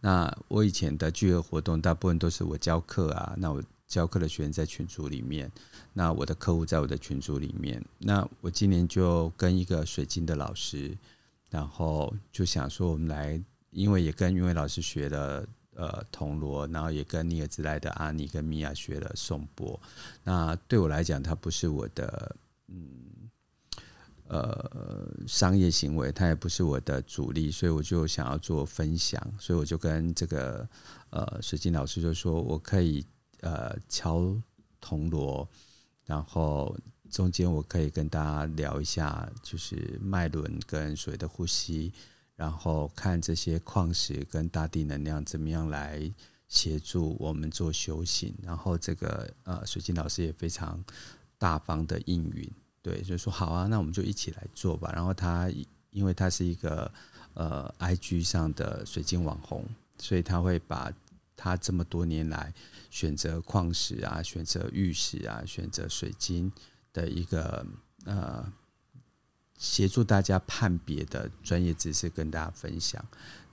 [0.00, 3.62] 那我以前的聚合活动，大部分都是我教课啊，那我。
[3.88, 5.50] 教课的学员在群组里面，
[5.94, 7.82] 那我的客户在我的群组里面。
[7.96, 10.94] 那我今年就跟一个水晶的老师，
[11.48, 19.80] 然后就想说，我们来，因为也跟云伟老师学了呃铜锣，然后也跟尼尔兹莱的阿尼跟米娅学了颂钵。
[20.22, 22.36] 那对我来讲，它不是我的
[22.66, 22.86] 嗯
[24.26, 30.68] 呃商业行为，它也不是我的主力，所以我就想要做分享，所以我就跟这个
[31.08, 33.02] 呃水晶老师就说，我可以。
[33.40, 34.36] 呃，敲
[34.80, 35.48] 铜锣，
[36.04, 36.76] 然后
[37.10, 41.92] 中间我可以跟大家聊一下，就是脉轮跟水的呼吸，
[42.34, 46.12] 然后看这些矿石跟大地能量怎么样来
[46.48, 48.34] 协助我们做修行。
[48.42, 50.82] 然后这个呃，水晶老师也非常
[51.38, 52.50] 大方的应允，
[52.82, 54.90] 对，就说好啊，那我们就一起来做吧。
[54.92, 55.48] 然后他
[55.90, 56.90] 因为他是一个
[57.34, 59.64] 呃，IG 上的水晶网红，
[59.98, 60.92] 所以他会把。
[61.40, 62.52] 他这么多年来
[62.90, 66.52] 选择矿石啊，选择玉石啊，选择水晶
[66.92, 67.64] 的一个
[68.04, 68.52] 呃，
[69.56, 73.02] 协助大家判别的专业知识跟大家分享。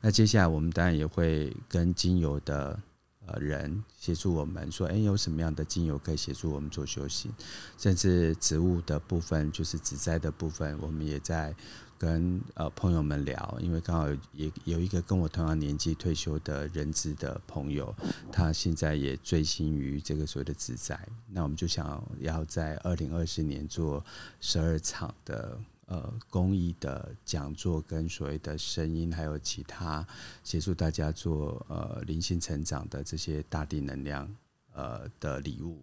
[0.01, 2.81] 那接下来我们当然也会跟精油的
[3.27, 7.31] 呃人协助我们说，哎，有什么样的精油可以协助我们做修行，
[7.77, 11.55] 甚至植物的部分，就是植栽的部分，我们也在。
[11.97, 17.95] 跟呃朋友们聊，因为刚好也有一个跟我同样年纪退休的人资的朋友，
[18.31, 24.03] 他现在也醉心于这个所谓的自在，那我们就想要在二零二四年做
[24.41, 30.05] 十二场的呃公益的讲座，跟所谓的声音，还有其他
[30.43, 34.29] 协助大家做呃灵性成长的这些大地能量
[34.73, 35.81] 呃的礼物，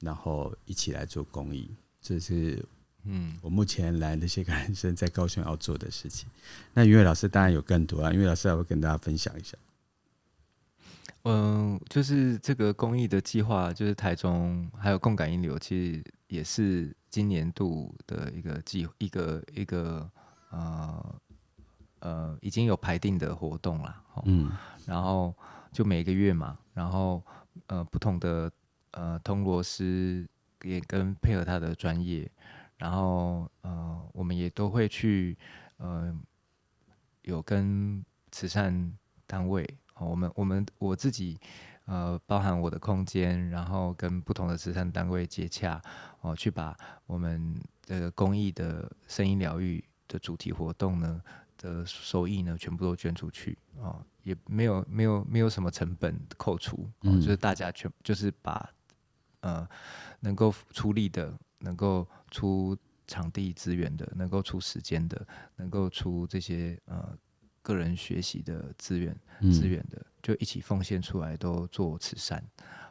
[0.00, 2.64] 然后一起来做公益，这是。
[3.04, 6.28] 嗯，我目前来那些感生在高雄要做的事情，
[6.74, 9.56] 那云伟老师当然有更多啊，云伟老师还会跟大家分享一下。
[11.24, 20.10] 嗯，就是这个公益的计划，就是台中还有共感音流，其实也是今年度的一个计一个一个
[20.50, 21.14] 呃
[22.00, 24.02] 呃已经有排定的活动啦。
[24.24, 24.50] 嗯，
[24.86, 25.34] 然后
[25.72, 27.22] 就每个月嘛，然后
[27.66, 28.50] 呃不同的
[28.92, 30.26] 呃通罗师
[30.62, 32.30] 也跟配合他的专业。
[32.80, 35.36] 然后，呃，我们也都会去，
[35.76, 36.18] 呃，
[37.20, 38.02] 有跟
[38.32, 39.62] 慈善单位，
[39.96, 41.38] 哦我们我们我自己，
[41.84, 45.76] 呃，包含我的空间，然后跟不同的慈善单位接洽，
[46.22, 46.74] 哦、呃，去把
[47.04, 51.22] 我们这个公益的声音疗愈的主题活动呢
[51.58, 58.70] 的收益呢，全部都捐出去，哦、呃，也没有没有没有什么成本扣除，呃、就是大家全就是把，
[59.40, 59.68] 呃，
[60.20, 61.38] 能够出力的。
[61.62, 62.76] 能够出
[63.06, 65.26] 场地资源的，能够出时间的，
[65.56, 67.16] 能够出这些呃
[67.62, 69.14] 个人学习的资源
[69.52, 72.42] 资源的，就一起奉献出来，都做慈善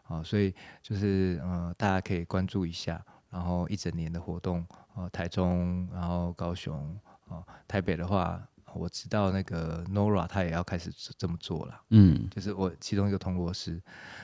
[0.03, 0.21] 啊。
[0.21, 8.45] 所以就是呃，大家可以关注一下，然后一整年的活动啊，台中，然后高雄啊，台北的话。
[8.75, 13.81] 我知道那个 Nora 他也要开始这么做了，嗯，就是我其中一个通过师，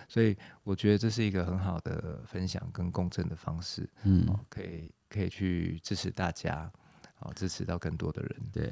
[0.07, 6.71] 所以我觉得这是一个很好的分享跟共振的方式，嗯，可以可以去支持大家，
[7.15, 8.71] 好支持到更多的人，对。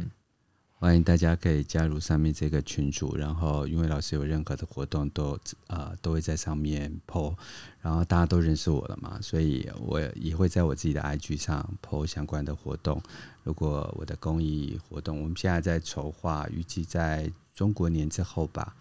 [0.84, 5.32] 欢迎大家可以加入上面这个群组，然后因为老师有任何的活动都
[5.68, 7.34] 啊、呃、都会在上面 po，
[7.82, 13.02] 然后大家都认识我了嘛，所以我也会在我自己的 IG 上 po 相关的活动。
[13.44, 18.76] 如果我的公益活动，我们现在在筹划，预计在中国年之后吧，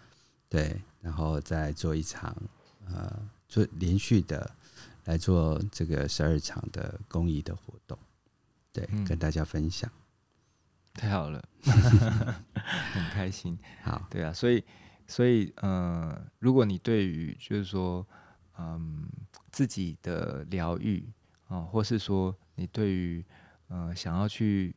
[0.49, 2.35] 对，然后再做一场
[2.85, 4.51] 呃做连续的
[5.05, 7.97] 来做这个十二场的公益的活动，
[8.73, 9.89] 对，嗯、跟大家分享。
[10.95, 11.43] 太好了，
[12.93, 13.57] 很开心。
[13.83, 14.63] 好，对啊，所以，
[15.07, 18.05] 所以，呃，如果你对于就是说，
[18.57, 19.07] 嗯，
[19.51, 21.07] 自己的疗愈
[21.47, 23.25] 啊，或是说你对于
[23.67, 24.75] 呃想要去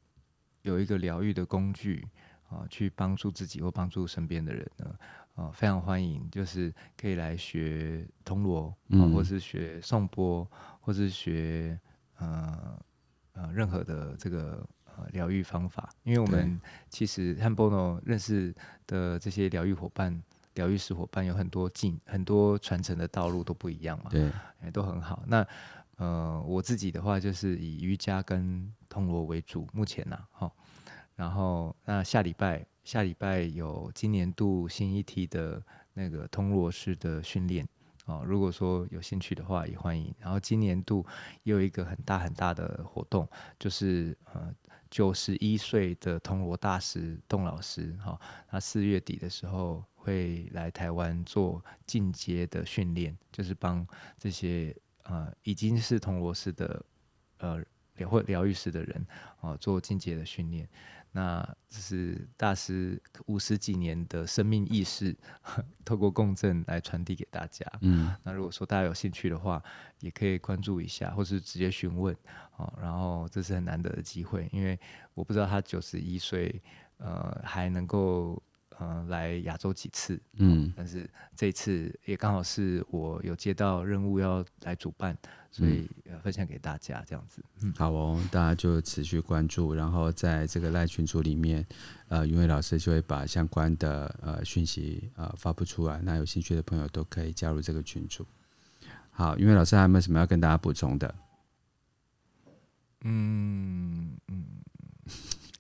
[0.63, 2.07] 有一个疗愈的工具
[2.49, 4.99] 啊，去帮助自己或帮助身边的人呢，
[5.35, 10.49] 啊，非常欢迎，就是可以来学铜锣，嗯，或是学颂钵，
[10.81, 11.79] 或是学
[12.19, 12.79] 呃
[13.33, 14.67] 呃任何的这个。
[14.97, 18.55] 呃，疗愈方法，因为我们其实和 Bono 认识
[18.87, 20.23] 的这些疗愈伙伴、
[20.55, 24.31] 疗愈师伙伴有很多进很多传承的道路都不一样嘛，对，
[24.73, 25.23] 都很好。
[25.27, 25.47] 那
[25.97, 30.51] 呃，我自己的话就是以瑜伽跟通罗为主，目前呢，哈。
[31.15, 35.63] 然后那下礼拜下礼拜有今年度新一梯的
[35.95, 37.67] 那个通罗式的训练。
[38.05, 40.15] 哦，如果说有兴趣的话，也欢迎。
[40.21, 41.05] 然后今年度
[41.43, 43.29] 也有一个很大很大的活动，
[43.59, 44.55] 就是呃
[44.91, 48.19] 九十一岁的铜锣大师董老师，哈、
[48.49, 53.87] 他四月底的时候会来台湾做进阶的训练，就是帮
[54.19, 56.85] 这些呃已经是铜锣师的
[57.39, 57.63] 呃
[57.97, 59.07] 疗或疗愈师的人，
[59.41, 60.69] 哦，做进阶的训练。
[61.17, 65.17] 那这是大师五十几年的生命意识，
[65.83, 67.65] 透过共振来传递给大家。
[67.81, 69.63] 嗯，那如果说大家有兴趣的话，
[70.01, 72.15] 也可以关注一下，或是直接询问。
[72.59, 74.79] 哦，然后这是很难得的机会，因为
[75.15, 76.63] 我不知道他九十一岁，
[76.99, 78.43] 呃，还能够。
[78.79, 85.17] 呃，来亚洲几次，嗯，但是这次也刚好是我有接到任务要来主办，
[85.51, 85.91] 所以
[86.23, 87.43] 分享给大家这样子。
[87.63, 91.67] 嗯，好哦，大家就持续关注，然后在这个赖群组里面，
[92.09, 98.27] 呃，云伟老师就会把相关的呃讯息呃发布出来，那有兴趣的朋友都可以加入这个群组。
[99.11, 101.15] 好，云伟老师还有没有什么要跟大家补充的？
[103.01, 104.45] 嗯嗯。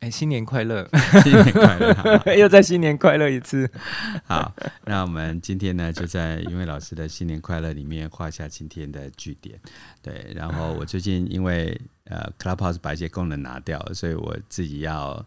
[0.01, 0.86] 哎，新年快乐！
[1.24, 2.36] 新年快乐！
[2.36, 3.68] 又在新年快乐一次。
[4.27, 4.55] 好，
[4.85, 9.59] 那我们今天呢，就在因为老师的新年快乐里面画下今天的句点。
[10.02, 15.24] 对，然后我最近因为呃，Clubhouse 把一些功能拿掉，所以我自己要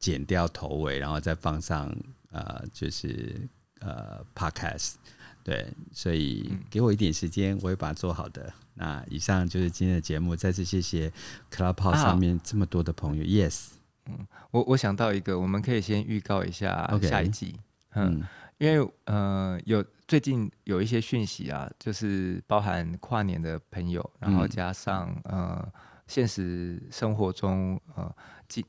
[0.00, 1.94] 剪掉头尾，然后再放上
[2.32, 3.40] 呃，就是
[3.80, 4.94] 呃，Podcast。
[5.44, 8.52] 对，所以给我一点时间，我会把它做好的。
[8.74, 11.12] 那以上就是今天的节目，再次谢谢
[11.52, 13.22] Clubhouse 上面这么多的朋友。
[13.22, 13.66] 啊、Yes，
[14.06, 17.52] 嗯，我我想到一个，我们可以先预告一下下一集。
[17.52, 18.22] Okay, 嗯，嗯，
[18.58, 25.72] 因为呃，有最近有一些讯息啊，就是包含跨年的朋友，然后加上、嗯、呃，
[26.06, 28.14] 现实生活中呃，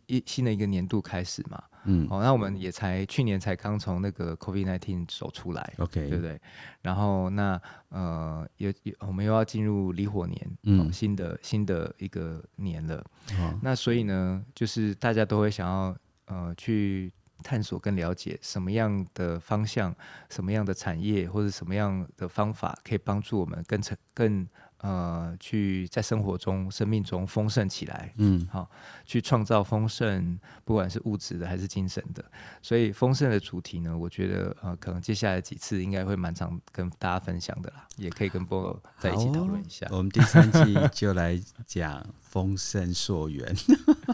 [0.07, 1.62] 一新的一个年度开始嘛。
[1.88, 6.41] 嗯，哦，那我们也才去年才刚从那个 COVID-19 走出来，OK，对不对？
[6.82, 12.98] 然后那呃，也也我们又要进入离火年，嗯，哦、新的新的一个年了。
[13.40, 15.95] 哦、那所以呢，就是大家都会想要
[16.26, 17.14] 呃去
[17.44, 19.95] 探索跟了解什么样的方向、
[20.32, 24.48] 什么样的产业或者什么样的方法可以帮助我们更成更。
[24.80, 28.70] 呃，去在生活中、生命中丰盛起来，嗯，好，
[29.04, 32.24] 去创造丰盛，不管是物质的还是精神的。
[32.62, 39.88] 所以丰盛的主题呢，我觉得呃，可能接下来几次应该会蛮常跟大家分享的啦，也可以跟波波在一起讨论一下。
[39.90, 43.56] 我们第三季就来讲丰盛溯源，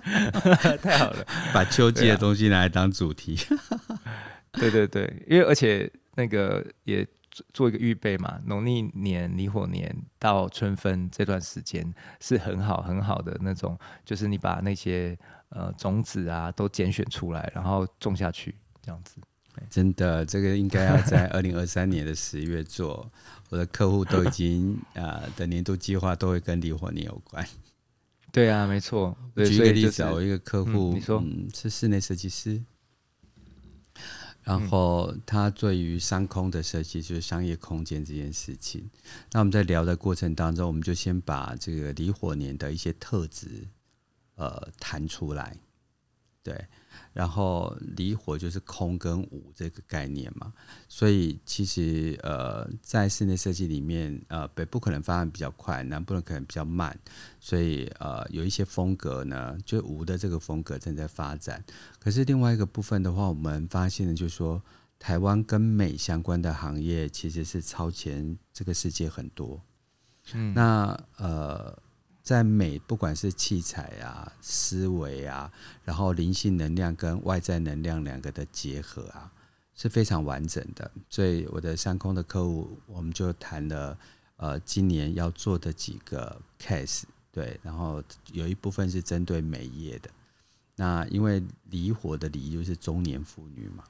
[0.81, 3.35] 太好了， 把秋季的东西拿来当主题。
[4.53, 7.05] 对对对，因为而且那个也。
[7.53, 15.17] 做一个预备嘛，农历年、离火年到春分这段时间是很好很好的那种，就是你把那些
[15.49, 19.17] 呃种子啊都拣选出来，然后种下去，这样子。
[19.69, 23.11] 真的，这个应该要在二零二三年的十月做。
[23.49, 27.45] 我的客户都已经啊、 呃、的年度计划都会跟离火年有关。
[28.31, 29.15] 对啊，没错。
[29.35, 32.63] 举一个例子，我一个客户，嗯、你说、嗯、是室内设计师。
[34.43, 38.89] 然后他对于商空的设计，就是商业空间这件事情。
[39.31, 43.67] 那我们在聊的过程当中，我们就先把这个离火年的一些特质，
[44.35, 45.57] 呃，谈出来，
[46.43, 46.67] 对。
[47.13, 50.53] 然后离火就是空跟无这个概念嘛，
[50.87, 56.97] 所以其实呃，在室内设计里面，呃，北部可能发展比较快，南部可能比较慢，
[57.39, 61.63] 所以呃，有一些风格呢，就无的这个风格正在发展。
[61.99, 64.61] 可是另外一个部分的话，我们发现呢就是说，
[64.97, 69.61] 台湾跟美相关的行业其实是超前这个世界很多。
[70.33, 71.77] 嗯，那呃。
[72.23, 75.51] 在美，不管是器材啊、思维啊，
[75.83, 79.31] 然后灵性能量跟外在能量两个的结合啊，
[79.73, 80.89] 是非常完整的。
[81.09, 83.97] 所以我的商空的客户，我们就谈了
[84.37, 90.09] 呃，今年要做的几个 case，对，然后有一部分是针对美业的。
[90.75, 93.83] 那因为离火的离就是中年妇女嘛，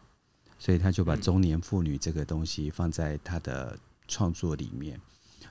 [0.58, 3.78] 所以他就把中年妇女这个东西放在他的
[4.08, 5.00] 创作里面，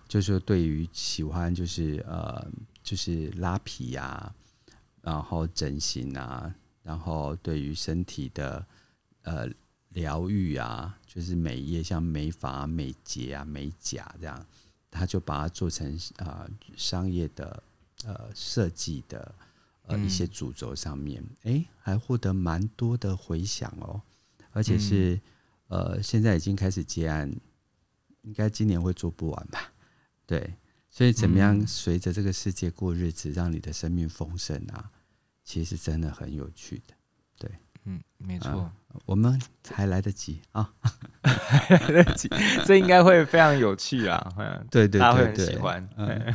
[0.08, 2.50] 就是对于喜欢就是呃。
[2.82, 4.34] 就是拉皮呀、啊，
[5.02, 6.52] 然后整形啊，
[6.82, 8.66] 然后对于身体的
[9.22, 9.48] 呃
[9.90, 14.46] 疗愈啊，就是美业，像美发、美睫啊、美甲这样，
[14.90, 17.62] 他就把它做成啊、呃、商业的
[18.04, 19.34] 呃设计的
[19.82, 24.00] 呃一些主轴上面，哎、嗯，还获得蛮多的回响哦，
[24.52, 25.14] 而且是、
[25.68, 27.30] 嗯、呃现在已经开始接案，
[28.22, 29.72] 应该今年会做不完吧？
[30.26, 30.54] 对。
[30.90, 34.90] 所以，怎么样随着这个世界过日子，让你的生命丰盛啊？
[35.44, 36.94] 其实真的很有趣的，
[37.38, 37.50] 对，
[37.84, 38.72] 嗯，没错、啊，
[39.06, 40.70] 我们还来得及啊，
[41.22, 42.28] 还来得及，
[42.64, 44.32] 这应该会非常有趣啊，
[44.70, 46.34] 对对对，大家会很喜欢，嗯、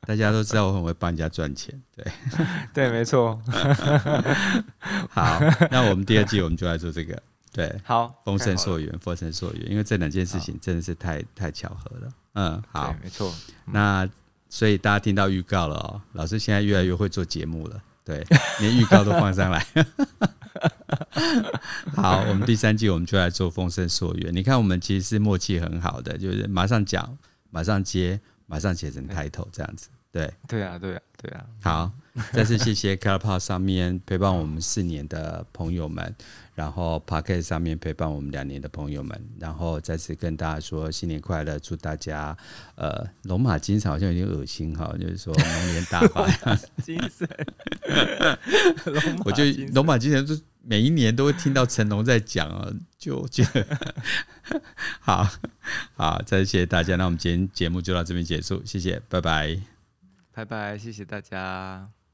[0.00, 2.06] 大家都知道我很会帮人家赚钱，对，
[2.72, 3.38] 对，没错，
[5.10, 5.38] 好，
[5.70, 7.20] 那我们第二季我们就来做这个，
[7.56, 12.12] 对，好，丰盛溯源，丰盛溯源，因为这两件事情真的是太太巧合了。
[12.34, 13.34] 嗯，好，没错。
[13.64, 14.06] 那
[14.50, 18.22] 所以大家听到预告了哦，老师现在越来越会做节目了，对，
[18.60, 19.66] 连预告都放上来。
[21.96, 24.34] 好，我们第三季我们就来做丰盛溯源。
[24.34, 27.16] 你看，我们其实是默契很好的，就是马上讲，
[27.48, 29.88] 马上接，马上写成 title 这样子。
[30.12, 31.44] 对，对啊，对啊，对啊。
[31.62, 31.92] 好，
[32.32, 36.14] 再次谢谢 Clubhouse 上面陪伴我们四年的朋友们。
[36.54, 42.34] 然后 Podcast 上面陪伴我们两年的朋友们，然后再次跟大家说新年快乐，祝大家
[42.76, 46.26] 呃龙马精神好像有点恶心哈，就是说龙年大发
[46.82, 47.28] 精神。
[49.26, 53.66] 我就龙马精神，就每一年都会听到成龙在讲啊，就觉得
[55.00, 55.28] 好
[55.94, 59.60] 好，再次谢谢大家，那我们今天节目就到这边结束，谢谢，拜拜，
[60.36, 61.96] 拜拜，谢谢大家。